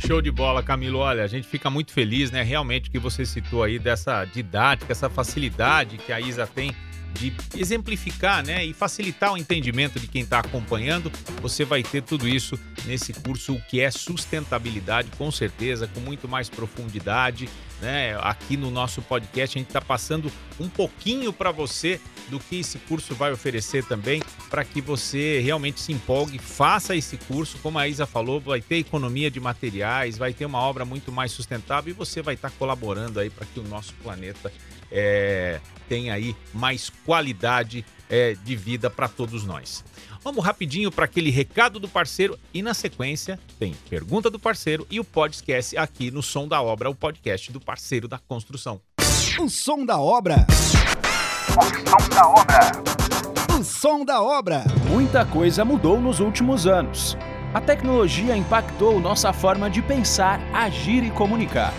Show 0.00 0.22
de 0.22 0.30
bola, 0.30 0.62
Camilo. 0.62 0.98
Olha, 0.98 1.22
a 1.22 1.26
gente 1.26 1.46
fica 1.46 1.68
muito 1.68 1.92
feliz, 1.92 2.30
né? 2.30 2.42
Realmente 2.42 2.90
que 2.90 2.98
você 2.98 3.26
citou 3.26 3.62
aí 3.62 3.78
dessa 3.78 4.24
didática, 4.24 4.90
essa 4.90 5.10
facilidade 5.10 5.98
que 5.98 6.10
a 6.12 6.18
Isa 6.18 6.46
tem 6.46 6.74
de 7.14 7.32
exemplificar 7.56 8.44
né, 8.44 8.64
e 8.64 8.72
facilitar 8.72 9.32
o 9.32 9.36
entendimento 9.36 9.98
de 9.98 10.06
quem 10.06 10.22
está 10.22 10.40
acompanhando. 10.40 11.10
Você 11.42 11.64
vai 11.64 11.82
ter 11.82 12.02
tudo 12.02 12.28
isso 12.28 12.58
nesse 12.86 13.12
curso, 13.12 13.54
o 13.54 13.62
que 13.62 13.80
é 13.80 13.90
sustentabilidade, 13.90 15.10
com 15.16 15.30
certeza, 15.30 15.86
com 15.86 16.00
muito 16.00 16.28
mais 16.28 16.48
profundidade. 16.48 17.48
Né? 17.80 18.16
Aqui 18.20 18.56
no 18.56 18.70
nosso 18.70 19.00
podcast, 19.02 19.56
a 19.56 19.60
gente 19.60 19.68
está 19.68 19.80
passando 19.80 20.30
um 20.58 20.68
pouquinho 20.68 21.32
para 21.32 21.50
você 21.50 22.00
do 22.28 22.38
que 22.38 22.60
esse 22.60 22.78
curso 22.78 23.14
vai 23.14 23.32
oferecer 23.32 23.84
também, 23.84 24.22
para 24.48 24.64
que 24.64 24.80
você 24.80 25.40
realmente 25.40 25.80
se 25.80 25.92
empolgue, 25.92 26.38
faça 26.38 26.94
esse 26.94 27.16
curso. 27.16 27.58
Como 27.58 27.78
a 27.78 27.88
Isa 27.88 28.06
falou, 28.06 28.40
vai 28.40 28.60
ter 28.60 28.76
economia 28.76 29.30
de 29.30 29.40
materiais, 29.40 30.16
vai 30.16 30.32
ter 30.32 30.44
uma 30.44 30.60
obra 30.60 30.84
muito 30.84 31.10
mais 31.10 31.32
sustentável 31.32 31.90
e 31.90 31.94
você 31.94 32.22
vai 32.22 32.34
estar 32.34 32.50
tá 32.50 32.56
colaborando 32.58 33.18
aí 33.18 33.30
para 33.30 33.46
que 33.46 33.58
o 33.58 33.64
nosso 33.64 33.92
planeta 33.94 34.52
é, 34.90 35.60
tenha 35.88 36.14
aí 36.14 36.36
mais 36.52 36.90
qualidade 37.04 37.84
é, 38.08 38.34
de 38.44 38.56
vida 38.56 38.90
para 38.90 39.08
todos 39.08 39.44
nós. 39.44 39.84
Vamos 40.22 40.44
rapidinho 40.44 40.90
para 40.92 41.06
aquele 41.06 41.30
recado 41.30 41.80
do 41.80 41.88
parceiro 41.88 42.38
e 42.52 42.60
na 42.60 42.74
sequência 42.74 43.38
tem 43.58 43.74
pergunta 43.88 44.28
do 44.28 44.38
parceiro 44.38 44.86
e 44.90 45.00
o 45.00 45.04
podcast 45.04 45.76
aqui 45.78 46.10
no 46.10 46.22
Som 46.22 46.46
da 46.46 46.60
Obra, 46.60 46.90
o 46.90 46.94
podcast 46.94 47.50
do 47.50 47.60
parceiro 47.60 48.06
da 48.06 48.18
construção. 48.18 48.80
O 49.38 49.48
som 49.48 49.86
da 49.86 49.98
obra. 49.98 50.46
O 51.48 51.62
som 51.62 52.08
da 52.10 52.28
obra. 52.28 53.58
O 53.58 53.64
som 53.64 54.04
da 54.04 54.22
obra. 54.22 54.64
Muita 54.88 55.24
coisa 55.24 55.64
mudou 55.64 56.00
nos 56.00 56.20
últimos 56.20 56.66
anos 56.66 57.16
A 57.54 57.60
tecnologia 57.60 58.36
impactou 58.36 59.00
nossa 59.00 59.32
forma 59.32 59.70
de 59.70 59.80
pensar, 59.80 60.40
agir 60.52 61.02
e 61.02 61.10
comunicar. 61.10 61.72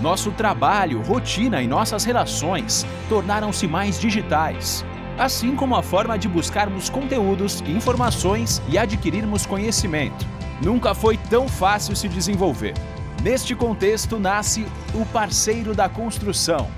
Nosso 0.00 0.30
trabalho, 0.30 1.00
rotina 1.00 1.62
e 1.62 1.66
nossas 1.66 2.04
relações 2.04 2.86
tornaram-se 3.08 3.66
mais 3.66 3.98
digitais, 3.98 4.84
assim 5.18 5.56
como 5.56 5.74
a 5.74 5.82
forma 5.82 6.18
de 6.18 6.28
buscarmos 6.28 6.90
conteúdos, 6.90 7.62
informações 7.62 8.60
e 8.68 8.76
adquirirmos 8.76 9.46
conhecimento. 9.46 10.26
Nunca 10.62 10.94
foi 10.94 11.16
tão 11.16 11.48
fácil 11.48 11.96
se 11.96 12.08
desenvolver. 12.08 12.74
Neste 13.22 13.54
contexto 13.54 14.18
nasce 14.18 14.66
o 14.94 15.06
parceiro 15.06 15.74
da 15.74 15.88
construção, 15.88 16.68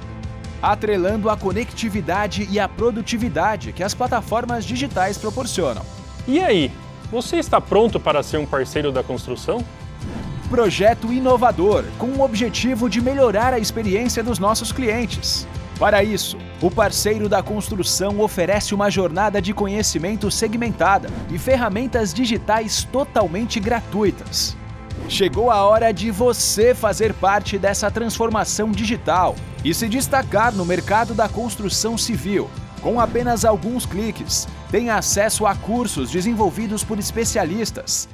atrelando 0.63 1.29
a 1.29 1.37
conectividade 1.37 2.47
e 2.49 2.61
a 2.61 2.69
produtividade 2.69 3.73
que 3.73 3.83
as 3.83 3.95
plataformas 3.95 4.65
digitais 4.65 5.19
proporcionam. 5.19 5.83
E 6.27 6.39
aí, 6.39 6.71
você 7.11 7.37
está 7.37 7.61
pronto 7.61 7.99
para 7.99 8.23
ser 8.23 8.39
um 8.39 8.47
parceiro 8.47 8.93
da 8.93 9.03
construção? 9.03 9.65
Projeto 10.51 11.13
inovador 11.13 11.85
com 11.99 12.07
o 12.07 12.23
objetivo 12.23 12.89
de 12.89 13.03
melhorar 13.03 13.53
a 13.53 13.59
experiência 13.59 14.23
dos 14.23 14.39
nossos 14.39 14.73
clientes. 14.73 15.47
Para 15.79 16.03
isso, 16.03 16.39
o 16.63 16.71
parceiro 16.71 17.29
da 17.29 17.43
construção 17.43 18.19
oferece 18.19 18.75
uma 18.75 18.91
jornada 18.91 19.43
de 19.43 19.53
conhecimento 19.53 20.31
segmentada 20.31 21.11
e 21.31 21.39
ferramentas 21.39 22.15
digitais 22.15 22.83
totalmente 22.85 23.61
gratuitas. 23.61 24.57
Chegou 25.07 25.51
a 25.51 25.63
hora 25.67 25.93
de 25.93 26.11
você 26.11 26.75
fazer 26.75 27.13
parte 27.13 27.59
dessa 27.59 27.91
transformação 27.91 28.73
digital 28.73 29.37
e 29.63 29.75
se 29.75 29.87
destacar 29.87 30.55
no 30.55 30.65
mercado 30.65 31.13
da 31.13 31.29
construção 31.29 31.99
civil. 31.99 32.49
Com 32.81 32.99
apenas 32.99 33.45
alguns 33.45 33.85
cliques, 33.85 34.49
tem 34.71 34.89
acesso 34.89 35.47
a 35.47 35.55
cursos 35.55 36.11
desenvolvidos 36.11 36.83
por 36.83 36.99
especialistas. 36.99 38.09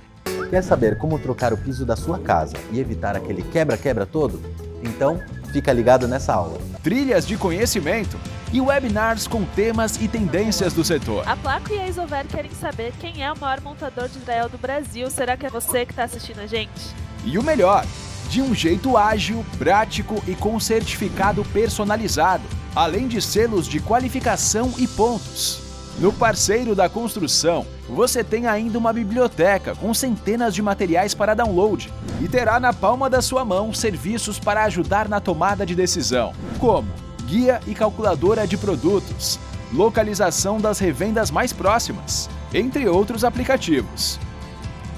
Quer 0.51 0.63
saber 0.63 0.99
como 0.99 1.19
trocar 1.19 1.53
o 1.53 1.57
piso 1.57 1.85
da 1.85 1.97
sua 1.97 2.19
casa 2.19 2.55
e 2.71 2.79
evitar 2.79 3.17
aquele 3.17 3.43
quebra-quebra 3.43 4.07
todo? 4.07 4.41
Então, 4.83 5.21
fica 5.53 5.73
ligado 5.73 6.07
nessa 6.07 6.35
aula. 6.35 6.59
Trilhas 6.83 7.27
de 7.27 7.37
conhecimento 7.37 8.19
e 8.53 8.61
webinars 8.61 9.27
com 9.27 9.45
temas 9.45 10.01
e 10.01 10.07
tendências 10.07 10.73
do 10.73 10.85
setor. 10.85 11.27
A 11.29 11.37
Placo 11.37 11.73
e 11.73 11.79
a 11.79 11.89
Isover 11.89 12.27
querem 12.27 12.53
saber 12.53 12.93
quem 13.01 13.25
é 13.25 13.33
o 13.33 13.39
maior 13.39 13.61
montador 13.61 14.09
de 14.09 14.19
Israel 14.19 14.49
do 14.49 14.59
Brasil. 14.59 15.11
Será 15.11 15.37
que 15.37 15.47
é 15.47 15.51
você 15.51 15.85
que 15.85 15.93
está 15.93 16.05
assistindo 16.05 16.41
a 16.41 16.47
gente? 16.47 16.95
E 17.25 17.39
o 17.39 17.43
melhor, 17.43 17.85
de 18.29 18.43
um 18.43 18.55
jeito 18.55 18.97
ágil, 18.97 19.45
prático 19.59 20.23
e 20.29 20.35
com 20.35 20.61
certificado 20.61 21.45
personalizado, 21.47 22.45
além 22.77 23.09
de 23.09 23.21
selos 23.23 23.67
de 23.67 23.81
qualificação 23.81 24.73
e 24.77 24.87
pontos. 24.87 25.64
No 25.99 26.13
parceiro 26.13 26.75
da 26.75 26.89
construção, 26.89 27.65
você 27.89 28.25
tem 28.25 28.49
ainda 28.49 28.77
uma 28.77 28.93
biblioteca 28.93 29.77
com 29.77 29.95
centenas 29.95 30.53
de 30.53 30.61
materiais 30.61 31.15
para 31.15 31.35
download 31.35 31.93
e 32.21 32.27
terá 32.27 32.59
na 32.59 32.73
palma 32.73 33.09
da 33.09 33.23
sua 33.23 33.45
mão 33.45 33.73
serviços 33.73 34.39
para 34.39 34.65
ajudar 34.65 35.09
na 35.09 35.21
tomada 35.21 35.65
de 35.65 35.75
decisão, 35.75 36.33
como 36.59 36.89
guia 37.27 37.61
e 37.67 37.75
calculadora 37.75 38.45
de 38.47 38.57
produtos, 38.57 39.39
localização 39.73 40.61
das 40.61 40.81
revendas 40.81 41.31
mais 41.31 41.53
próximas, 41.53 42.29
entre 42.53 42.89
outros 42.89 43.25
aplicativos. 43.25 44.19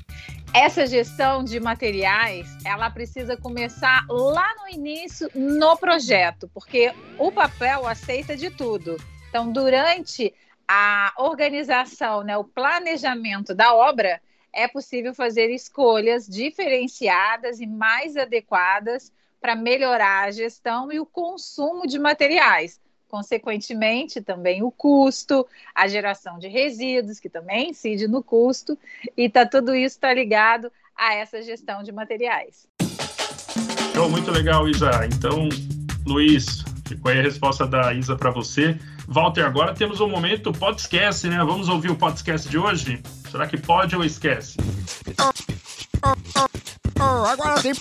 Essa 0.55 0.87
gestão 0.87 1.45
de 1.45 1.61
materiais, 1.61 2.49
ela 2.65 2.91
precisa 2.91 3.37
começar 3.37 4.05
lá 4.09 4.55
no 4.57 4.69
início 4.69 5.31
no 5.35 5.77
projeto, 5.77 6.51
porque 6.53 6.93
o 7.19 7.31
papel 7.31 7.87
aceita 7.87 8.37
de 8.37 8.51
tudo. 8.51 8.97
Então, 9.29 9.53
durante 9.53 10.35
a 10.67 11.13
organização, 11.19 12.23
né, 12.23 12.37
o 12.37 12.45
planejamento 12.45 13.55
da 13.55 13.75
obra, 13.75 14.21
é 14.53 14.67
possível 14.67 15.15
fazer 15.15 15.51
escolhas 15.51 16.27
diferenciadas 16.27 17.61
e 17.61 17.67
mais 17.67 18.17
adequadas 18.17 19.13
para 19.41 19.55
melhorar 19.55 20.25
a 20.25 20.31
gestão 20.31 20.91
e 20.91 20.99
o 20.99 21.07
consumo 21.07 21.87
de 21.87 21.99
materiais. 21.99 22.81
Consequentemente, 23.09 24.21
também 24.21 24.63
o 24.63 24.71
custo, 24.71 25.47
a 25.75 25.89
geração 25.89 26.39
de 26.39 26.47
resíduos, 26.49 27.19
que 27.19 27.29
também 27.29 27.71
incide 27.71 28.07
no 28.07 28.23
custo, 28.23 28.79
e 29.17 29.29
tá, 29.29 29.47
tudo 29.47 29.75
isso 29.75 29.97
está 29.97 30.13
ligado 30.13 30.71
a 30.95 31.15
essa 31.15 31.41
gestão 31.43 31.83
de 31.83 31.91
materiais. 31.91 32.69
Show, 33.95 34.11
muito 34.11 34.31
legal, 34.31 34.69
Isa. 34.69 34.91
Então, 35.07 35.49
Luiz, 36.07 36.65
ficou 36.87 37.11
aí 37.11 37.19
a 37.19 37.23
resposta 37.23 37.67
da 37.67 37.93
Isa 37.93 38.17
para 38.17 38.31
você. 38.31 38.79
Walter, 39.07 39.45
agora 39.45 39.75
temos 39.75 40.01
um 40.01 40.09
momento 40.09 40.53
pode 40.53 40.83
esquece, 40.83 41.29
né? 41.29 41.39
Vamos 41.39 41.69
ouvir 41.69 41.91
o 41.91 41.97
podcast 41.97 42.49
de 42.49 42.59
hoje? 42.59 43.03
Será 43.31 43.47
que 43.47 43.57
pode 43.57 43.97
ou 43.97 44.05
esquece? 44.05 44.59
Oh, 45.19 46.13
oh, 46.37 46.49
oh, 47.01 47.25
agora 47.27 47.63
tem 47.63 47.73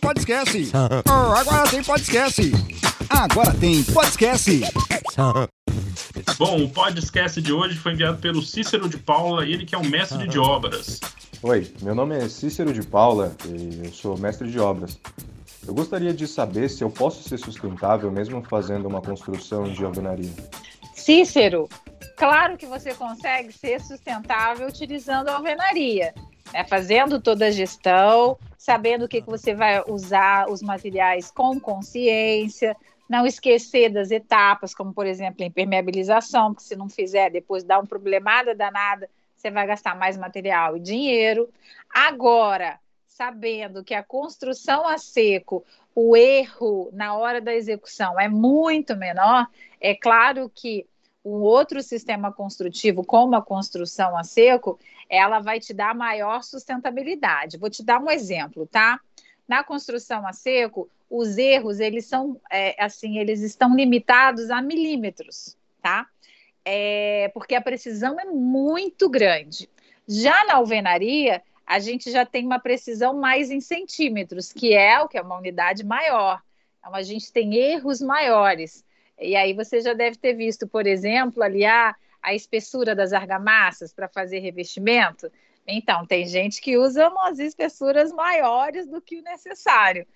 podcast. 0.00 0.72
Oh, 1.08 1.34
agora 1.36 1.70
tem 1.70 1.84
podcast. 1.84 2.42
Agora 3.08 3.54
tem 3.54 3.84
podcast. 3.84 4.60
Bom, 6.38 6.64
o 6.64 6.68
podcast 6.70 7.40
de 7.40 7.52
hoje 7.52 7.76
foi 7.76 7.92
enviado 7.92 8.18
pelo 8.18 8.42
Cícero 8.42 8.88
de 8.88 8.96
Paula, 8.98 9.44
ele 9.46 9.66
que 9.66 9.74
é 9.74 9.78
um 9.78 9.84
mestre 9.84 10.26
de 10.26 10.38
obras. 10.38 11.00
Oi, 11.42 11.72
meu 11.82 11.94
nome 11.94 12.16
é 12.16 12.28
Cícero 12.28 12.72
de 12.72 12.82
Paula 12.82 13.36
e 13.46 13.86
eu 13.86 13.92
sou 13.92 14.16
mestre 14.18 14.50
de 14.50 14.58
obras. 14.58 14.98
Eu 15.66 15.74
gostaria 15.74 16.14
de 16.14 16.26
saber 16.26 16.70
se 16.70 16.82
eu 16.82 16.90
posso 16.90 17.28
ser 17.28 17.38
sustentável 17.38 18.10
mesmo 18.10 18.42
fazendo 18.48 18.88
uma 18.88 19.02
construção 19.02 19.64
de 19.64 19.84
alvenaria. 19.84 20.32
Cícero, 20.94 21.68
claro 22.16 22.56
que 22.56 22.66
você 22.66 22.94
consegue 22.94 23.52
ser 23.52 23.80
sustentável 23.80 24.66
utilizando 24.66 25.28
a 25.28 25.36
alvenaria, 25.36 26.14
né? 26.52 26.64
fazendo 26.64 27.20
toda 27.20 27.46
a 27.46 27.50
gestão, 27.50 28.38
sabendo 28.56 29.04
o 29.04 29.08
que, 29.08 29.22
que 29.22 29.28
você 29.28 29.54
vai 29.54 29.82
usar 29.88 30.50
os 30.50 30.62
materiais 30.62 31.30
com 31.30 31.58
consciência, 31.58 32.76
não 33.08 33.26
esquecer 33.26 33.90
das 33.90 34.10
etapas, 34.10 34.74
como 34.74 34.92
por 34.92 35.06
exemplo 35.06 35.42
a 35.42 35.46
impermeabilização, 35.46 36.54
porque 36.54 36.68
se 36.68 36.76
não 36.76 36.88
fizer, 36.88 37.30
depois 37.30 37.64
dá 37.64 37.78
um 37.78 37.86
problemada 37.86 38.54
danada, 38.54 39.08
você 39.36 39.50
vai 39.50 39.66
gastar 39.66 39.96
mais 39.96 40.16
material 40.16 40.76
e 40.76 40.80
dinheiro. 40.80 41.48
Agora, 41.92 42.78
sabendo 43.06 43.82
que 43.82 43.94
a 43.94 44.02
construção 44.02 44.86
a 44.86 44.96
seco, 44.96 45.64
o 45.94 46.16
erro 46.16 46.88
na 46.92 47.16
hora 47.16 47.40
da 47.40 47.54
execução 47.54 48.18
é 48.18 48.28
muito 48.28 48.96
menor, 48.96 49.46
é 49.80 49.94
claro 49.94 50.50
que 50.54 50.86
um 51.24 51.42
outro 51.42 51.82
sistema 51.82 52.32
construtivo, 52.32 53.04
como 53.04 53.36
a 53.36 53.42
construção 53.42 54.16
a 54.16 54.24
seco, 54.24 54.78
ela 55.10 55.40
vai 55.40 55.58
te 55.58 55.74
dar 55.74 55.94
maior 55.94 56.42
sustentabilidade. 56.42 57.58
Vou 57.58 57.68
te 57.68 57.84
dar 57.84 58.00
um 58.00 58.08
exemplo, 58.08 58.66
tá? 58.66 59.00
Na 59.46 59.64
construção 59.64 60.24
a 60.24 60.32
seco, 60.32 60.88
os 61.10 61.36
erros 61.36 61.80
eles 61.80 62.06
são 62.06 62.40
é, 62.48 62.76
assim, 62.82 63.18
eles 63.18 63.40
estão 63.40 63.74
limitados 63.74 64.48
a 64.48 64.62
milímetros, 64.62 65.56
tá? 65.82 66.06
É, 66.64 67.28
porque 67.34 67.56
a 67.56 67.60
precisão 67.60 68.18
é 68.20 68.24
muito 68.26 69.08
grande. 69.08 69.68
Já 70.06 70.44
na 70.44 70.54
alvenaria, 70.54 71.42
a 71.66 71.80
gente 71.80 72.10
já 72.10 72.24
tem 72.24 72.46
uma 72.46 72.60
precisão 72.60 73.14
mais 73.14 73.50
em 73.50 73.60
centímetros, 73.60 74.52
que 74.52 74.72
é 74.72 75.00
o 75.00 75.08
que 75.08 75.18
é 75.18 75.22
uma 75.22 75.36
unidade 75.36 75.84
maior. 75.84 76.40
Então 76.78 76.94
a 76.94 77.02
gente 77.02 77.32
tem 77.32 77.56
erros 77.56 78.00
maiores. 78.00 78.84
E 79.20 79.34
aí 79.34 79.52
você 79.52 79.80
já 79.80 79.92
deve 79.92 80.16
ter 80.16 80.34
visto, 80.34 80.66
por 80.66 80.86
exemplo, 80.86 81.42
ali 81.42 81.64
a, 81.64 81.94
a 82.22 82.34
espessura 82.34 82.94
das 82.94 83.12
argamassas 83.12 83.92
para 83.92 84.08
fazer 84.08 84.40
revestimento? 84.40 85.30
Então, 85.66 86.06
tem 86.06 86.26
gente 86.26 86.60
que 86.60 86.76
usa 86.76 87.08
umas 87.08 87.38
espessuras 87.38 88.12
maiores 88.12 88.86
do 88.86 89.00
que 89.00 89.18
o 89.18 89.22
necessário. 89.22 90.06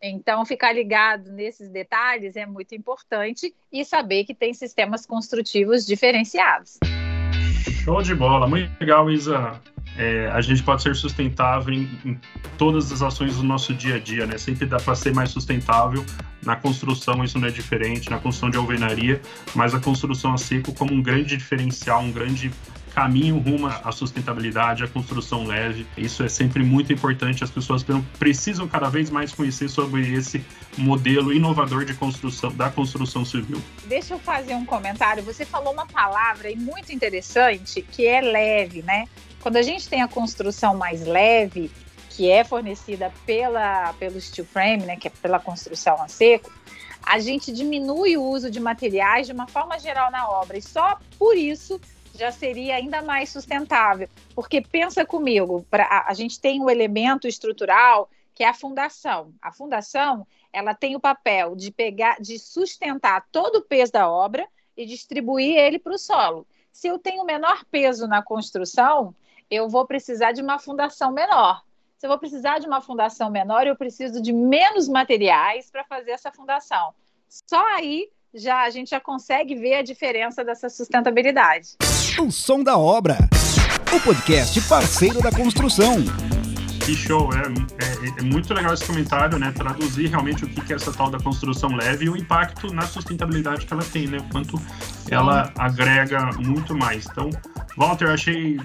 Então, 0.00 0.44
ficar 0.44 0.72
ligado 0.72 1.30
nesses 1.30 1.68
detalhes 1.68 2.34
é 2.34 2.44
muito 2.44 2.74
importante 2.74 3.54
e 3.70 3.84
saber 3.84 4.24
que 4.24 4.34
tem 4.34 4.52
sistemas 4.52 5.06
construtivos 5.06 5.86
diferenciados. 5.86 6.78
Show 7.84 8.02
de 8.02 8.14
bola, 8.14 8.48
muito 8.48 8.72
legal, 8.80 9.10
Isa. 9.10 9.60
É, 9.96 10.28
a 10.28 10.40
gente 10.40 10.62
pode 10.62 10.82
ser 10.82 10.96
sustentável 10.96 11.72
em, 11.74 11.88
em, 12.04 12.20
todas 12.56 12.90
as 12.90 13.02
ações 13.02 13.36
do 13.36 13.42
nosso 13.42 13.74
dia 13.74 13.96
a 13.96 13.98
dia, 13.98 14.26
né? 14.26 14.38
Sempre 14.38 14.66
dá 14.66 14.78
para 14.78 14.94
ser 14.94 15.14
mais 15.14 15.30
sustentável. 15.30 16.04
Na 16.44 16.56
construção 16.56 17.22
isso 17.22 17.38
não 17.38 17.46
é 17.46 17.50
diferente, 17.50 18.10
na 18.10 18.18
construção 18.18 18.50
de 18.50 18.56
alvenaria, 18.56 19.20
mas 19.54 19.74
a 19.74 19.80
construção 19.80 20.32
a 20.32 20.38
seco 20.38 20.72
como 20.72 20.92
um 20.92 21.02
grande 21.02 21.36
diferencial, 21.36 22.02
um 22.02 22.10
grande 22.10 22.50
caminho 22.94 23.38
rumo 23.38 23.66
à 23.66 23.90
sustentabilidade, 23.90 24.84
à 24.84 24.88
construção 24.88 25.44
leve. 25.44 25.86
Isso 25.96 26.22
é 26.22 26.28
sempre 26.28 26.62
muito 26.62 26.92
importante. 26.92 27.42
As 27.42 27.50
pessoas 27.50 27.84
precisam 28.18 28.68
cada 28.68 28.88
vez 28.88 29.10
mais 29.10 29.32
conhecer 29.32 29.68
sobre 29.68 30.12
esse 30.12 30.44
modelo 30.76 31.32
inovador 31.32 31.84
de 31.84 31.94
construção 31.94 32.52
da 32.52 32.70
construção 32.70 33.24
civil. 33.24 33.60
Deixa 33.86 34.14
eu 34.14 34.18
fazer 34.18 34.54
um 34.54 34.64
comentário. 34.64 35.22
Você 35.22 35.44
falou 35.44 35.72
uma 35.72 35.86
palavra 35.86 36.50
muito 36.56 36.92
interessante 36.92 37.82
que 37.82 38.06
é 38.06 38.20
leve, 38.20 38.82
né? 38.82 39.06
Quando 39.42 39.56
a 39.56 39.62
gente 39.62 39.88
tem 39.88 40.00
a 40.00 40.08
construção 40.08 40.76
mais 40.76 41.04
leve, 41.04 41.68
que 42.10 42.30
é 42.30 42.44
fornecida 42.44 43.12
pela, 43.26 43.92
pelo 43.94 44.20
steel 44.20 44.46
frame, 44.46 44.84
né, 44.84 44.96
que 44.96 45.08
é 45.08 45.10
pela 45.10 45.40
construção 45.40 46.00
a 46.00 46.06
seco, 46.06 46.52
a 47.02 47.18
gente 47.18 47.50
diminui 47.50 48.16
o 48.16 48.22
uso 48.22 48.48
de 48.48 48.60
materiais 48.60 49.26
de 49.26 49.32
uma 49.32 49.48
forma 49.48 49.78
geral 49.80 50.12
na 50.12 50.28
obra 50.28 50.56
e 50.56 50.62
só 50.62 50.96
por 51.18 51.36
isso 51.36 51.80
já 52.14 52.30
seria 52.30 52.76
ainda 52.76 53.02
mais 53.02 53.30
sustentável. 53.30 54.08
Porque 54.34 54.60
pensa 54.60 55.04
comigo, 55.04 55.66
pra, 55.68 56.04
a, 56.06 56.14
gente 56.14 56.38
tem 56.38 56.60
um 56.60 56.70
elemento 56.70 57.26
estrutural 57.26 58.08
que 58.34 58.44
é 58.44 58.48
a 58.48 58.54
fundação. 58.54 59.32
A 59.42 59.50
fundação 59.50 60.24
ela 60.52 60.74
tem 60.74 60.94
o 60.94 61.00
papel 61.00 61.56
de 61.56 61.72
pegar, 61.72 62.20
de 62.20 62.38
sustentar 62.38 63.26
todo 63.32 63.56
o 63.56 63.62
peso 63.62 63.90
da 63.90 64.08
obra 64.08 64.46
e 64.76 64.86
distribuir 64.86 65.56
ele 65.56 65.80
para 65.80 65.94
o 65.94 65.98
solo. 65.98 66.46
Se 66.70 66.86
eu 66.86 66.98
tenho 66.98 67.24
menor 67.24 67.64
peso 67.70 68.06
na 68.06 68.22
construção, 68.22 69.14
eu 69.52 69.68
vou 69.68 69.86
precisar 69.86 70.32
de 70.32 70.40
uma 70.40 70.58
fundação 70.58 71.12
menor. 71.12 71.60
Se 71.98 72.06
eu 72.06 72.08
vou 72.08 72.18
precisar 72.18 72.58
de 72.58 72.66
uma 72.66 72.80
fundação 72.80 73.30
menor, 73.30 73.66
eu 73.66 73.76
preciso 73.76 74.22
de 74.22 74.32
menos 74.32 74.88
materiais 74.88 75.70
para 75.70 75.84
fazer 75.84 76.12
essa 76.12 76.32
fundação. 76.32 76.94
Só 77.28 77.62
aí 77.74 78.08
já 78.34 78.62
a 78.62 78.70
gente 78.70 78.88
já 78.90 78.98
consegue 78.98 79.54
ver 79.54 79.74
a 79.74 79.82
diferença 79.82 80.42
dessa 80.42 80.70
sustentabilidade. 80.70 81.76
O 82.18 82.30
som 82.30 82.62
da 82.62 82.78
obra. 82.78 83.18
O 83.94 84.00
podcast 84.00 84.58
parceiro 84.66 85.20
da 85.20 85.30
construção. 85.30 85.96
Que 86.86 86.94
show, 86.94 87.28
é, 87.34 87.42
é, 87.84 88.20
é, 88.20 88.22
muito 88.22 88.52
legal 88.54 88.72
esse 88.72 88.86
comentário, 88.86 89.38
né? 89.38 89.52
Traduzir 89.52 90.08
realmente 90.08 90.46
o 90.46 90.48
que 90.48 90.72
é 90.72 90.76
essa 90.76 90.92
tal 90.92 91.10
da 91.10 91.20
construção 91.20 91.76
leve 91.76 92.06
e 92.06 92.08
o 92.08 92.16
impacto 92.16 92.72
na 92.72 92.82
sustentabilidade 92.82 93.66
que 93.66 93.72
ela 93.72 93.84
tem, 93.84 94.06
né? 94.08 94.18
Quanto 94.32 94.60
ela 95.10 95.52
agrega 95.58 96.30
muito 96.38 96.74
mais. 96.74 97.06
Então, 97.06 97.28
Walter, 97.76 98.08
achei 98.08 98.58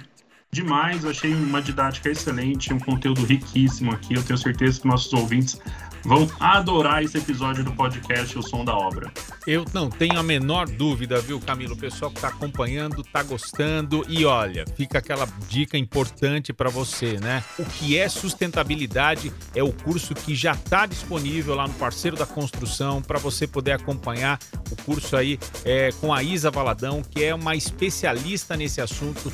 demais, 0.51 1.05
achei 1.05 1.33
uma 1.33 1.62
didática 1.62 2.10
excelente, 2.10 2.73
um 2.73 2.79
conteúdo 2.79 3.25
riquíssimo 3.25 3.91
aqui. 3.91 4.15
Eu 4.15 4.23
tenho 4.23 4.38
certeza 4.38 4.79
que 4.81 4.88
nossos 4.88 5.12
ouvintes 5.13 5.60
vão 6.03 6.29
adorar 6.39 7.03
esse 7.03 7.17
episódio 7.17 7.65
do 7.65 7.71
podcast 7.73 8.38
O 8.38 8.41
Som 8.41 8.63
da 8.63 8.73
Obra. 8.73 9.12
Eu 9.45 9.65
não 9.73 9.89
tenho 9.89 10.17
a 10.17 10.23
menor 10.23 10.67
dúvida, 10.67 11.19
viu, 11.19 11.39
Camilo? 11.39 11.73
O 11.73 11.77
pessoal 11.77 12.10
que 12.10 12.17
está 12.17 12.29
acompanhando 12.29 13.01
está 13.01 13.21
gostando. 13.23 14.05
E 14.07 14.25
olha, 14.25 14.65
fica 14.75 14.99
aquela 14.99 15.27
dica 15.49 15.77
importante 15.77 16.53
para 16.53 16.69
você, 16.69 17.19
né? 17.19 17.43
O 17.60 17.65
que 17.65 17.97
é 17.97 18.07
sustentabilidade 18.07 19.33
é 19.53 19.62
o 19.62 19.73
curso 19.73 20.15
que 20.15 20.33
já 20.33 20.53
está 20.53 20.86
disponível 20.86 21.55
lá 21.55 21.67
no 21.67 21.73
Parceiro 21.73 22.15
da 22.15 22.25
Construção 22.25 23.01
para 23.01 23.19
você 23.19 23.45
poder 23.45 23.73
acompanhar 23.73 24.39
o 24.71 24.81
curso 24.83 25.15
aí 25.15 25.38
é, 25.65 25.91
com 25.99 26.13
a 26.13 26.23
Isa 26.23 26.49
Valadão, 26.49 27.01
que 27.01 27.23
é 27.23 27.36
uma 27.36 27.55
especialista 27.55 28.55
nesse 28.55 28.79
assunto 28.79 29.31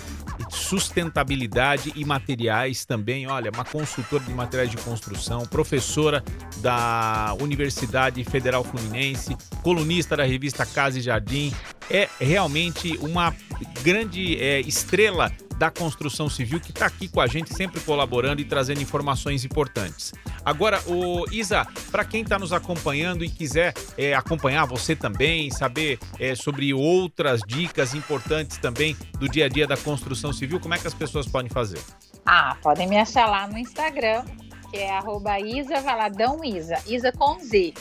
sustentabilidade 0.54 1.92
e 1.96 2.06
materiais 2.06 2.86
também. 2.86 3.28
Olha, 3.28 3.52
uma 3.52 3.66
consultora 3.66 4.24
de 4.24 4.34
materiais 4.34 4.70
de 4.70 4.78
construção, 4.78 5.46
professora 5.46 6.24
da 6.58 7.36
Universidade 7.42 8.24
Federal 8.24 8.64
Fluminense, 8.64 9.36
colunista 9.64 10.16
da 10.16 10.24
revista 10.24 10.66
Casa 10.66 11.00
e 11.00 11.02
Jardim. 11.02 11.54
É 11.90 12.08
realmente 12.20 12.98
uma 13.02 13.36
grande 13.84 14.38
é, 14.42 14.62
estrela 14.62 15.32
da 15.64 15.72
construção 15.72 16.30
civil 16.30 16.60
que 16.60 16.72
está 16.72 16.88
aqui 16.88 17.08
com 17.08 17.22
a 17.22 17.28
gente, 17.28 17.54
sempre 17.56 17.80
colaborando 17.80 18.42
e 18.42 18.44
trazendo 18.44 18.82
informações 18.82 19.46
importantes. 19.46 20.12
Agora, 20.44 20.78
o 20.88 21.24
Isa, 21.32 21.66
para 21.90 22.04
quem 22.04 22.22
está 22.22 22.38
nos 22.38 22.52
acompanhando 22.52 23.24
e 23.24 23.30
quiser 23.30 23.74
é, 23.98 24.14
acompanhar 24.14 24.66
você 24.66 24.94
também, 24.94 25.50
saber 25.52 26.00
é, 26.20 26.36
sobre 26.36 26.74
outras 26.74 27.40
dicas 27.48 27.94
importantes 27.94 28.58
também 28.58 28.94
do 29.18 29.30
dia 29.30 29.46
a 29.46 29.48
dia 29.48 29.66
da 29.66 29.78
construção 29.78 30.34
civil, 30.34 30.60
como 30.60 30.74
é 30.74 30.78
que 30.78 30.86
as 30.86 30.94
pessoas 30.94 31.30
podem 31.30 31.50
fazer? 31.50 31.80
Ah, 32.26 32.58
podem 32.62 32.86
me 32.86 32.98
achar 32.98 33.26
lá 33.30 33.48
no 33.48 33.58
Instagram, 33.58 34.26
que 34.70 34.76
é 34.76 34.92
arroba 34.92 35.40
Isa 35.40 35.80
Valadão 35.80 36.44
Isa, 36.44 36.76
Isa 36.86 37.14
com 37.14 37.40
Z. 37.40 37.74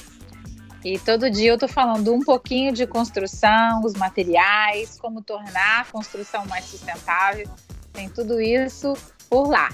E 0.85 1.01
todo 1.01 1.29
dia 1.29 1.51
eu 1.51 1.55
estou 1.55 1.69
falando 1.69 2.15
um 2.15 2.21
pouquinho 2.21 2.73
de 2.73 2.87
construção, 2.87 3.83
os 3.85 3.95
materiais, 3.95 5.01
como 5.01 5.21
tornar 5.21 5.81
a 5.81 5.85
construção 5.85 6.47
mais 6.47 6.65
sustentável. 6.65 7.49
Tem 7.93 8.09
tudo 8.09 8.41
isso 8.41 8.97
por 9.29 9.49
lá. 9.49 9.71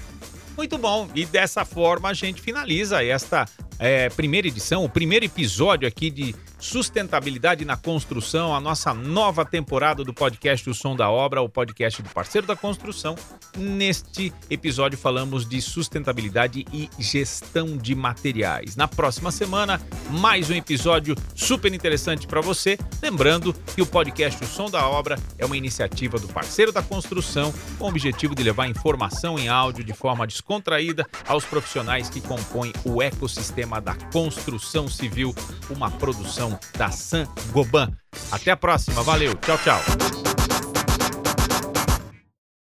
Muito 0.57 0.77
bom. 0.77 1.09
E 1.15 1.25
dessa 1.25 1.63
forma 1.63 2.09
a 2.09 2.13
gente 2.13 2.41
finaliza 2.41 3.03
esta 3.03 3.45
é, 3.79 4.09
primeira 4.09 4.47
edição, 4.47 4.83
o 4.83 4.89
primeiro 4.89 5.23
episódio 5.23 5.87
aqui 5.87 6.11
de 6.11 6.35
sustentabilidade 6.59 7.63
na 7.63 7.77
construção, 7.77 8.53
a 8.53 8.59
nossa 8.59 8.93
nova 8.93 9.45
temporada 9.45 10.03
do 10.03 10.13
podcast 10.13 10.69
O 10.69 10.73
Som 10.73 10.93
da 10.93 11.09
Obra, 11.09 11.41
o 11.41 11.47
podcast 11.47 12.01
do 12.01 12.09
parceiro 12.09 12.45
da 12.45 12.55
construção. 12.55 13.15
Neste 13.57 14.33
episódio 14.49 14.97
falamos 14.97 15.47
de 15.47 15.61
sustentabilidade 15.61 16.65
e 16.73 16.89
gestão 16.99 17.77
de 17.77 17.95
materiais. 17.95 18.75
Na 18.75 18.89
próxima 18.89 19.31
semana, 19.31 19.81
mais 20.09 20.49
um 20.49 20.53
episódio 20.53 21.15
super 21.33 21.73
interessante 21.73 22.27
para 22.27 22.41
você. 22.41 22.77
Lembrando 23.01 23.53
que 23.73 23.81
o 23.81 23.85
podcast 23.85 24.43
O 24.43 24.47
Som 24.47 24.69
da 24.69 24.85
Obra 24.85 25.17
é 25.37 25.45
uma 25.45 25.55
iniciativa 25.55 26.19
do 26.19 26.27
parceiro 26.27 26.73
da 26.73 26.83
construção 26.83 27.53
com 27.77 27.85
o 27.85 27.87
objetivo 27.87 28.35
de 28.35 28.43
levar 28.43 28.67
informação 28.67 29.39
em 29.39 29.47
áudio 29.47 29.85
de 29.85 29.93
forma 29.93 30.27
descontraída 30.27 31.07
aos 31.25 31.45
profissionais 31.45 32.09
que 32.09 32.19
compõem 32.19 32.73
o 32.83 33.01
ecossistema 33.01 33.68
da 33.79 33.93
construção 34.11 34.87
civil, 34.87 35.35
uma 35.69 35.91
produção 35.91 36.57
da 36.77 36.89
San 36.89 37.27
Goban. 37.51 37.91
Até 38.31 38.51
a 38.51 38.57
próxima, 38.57 39.03
valeu, 39.03 39.35
tchau, 39.35 39.57
tchau. 39.59 40.38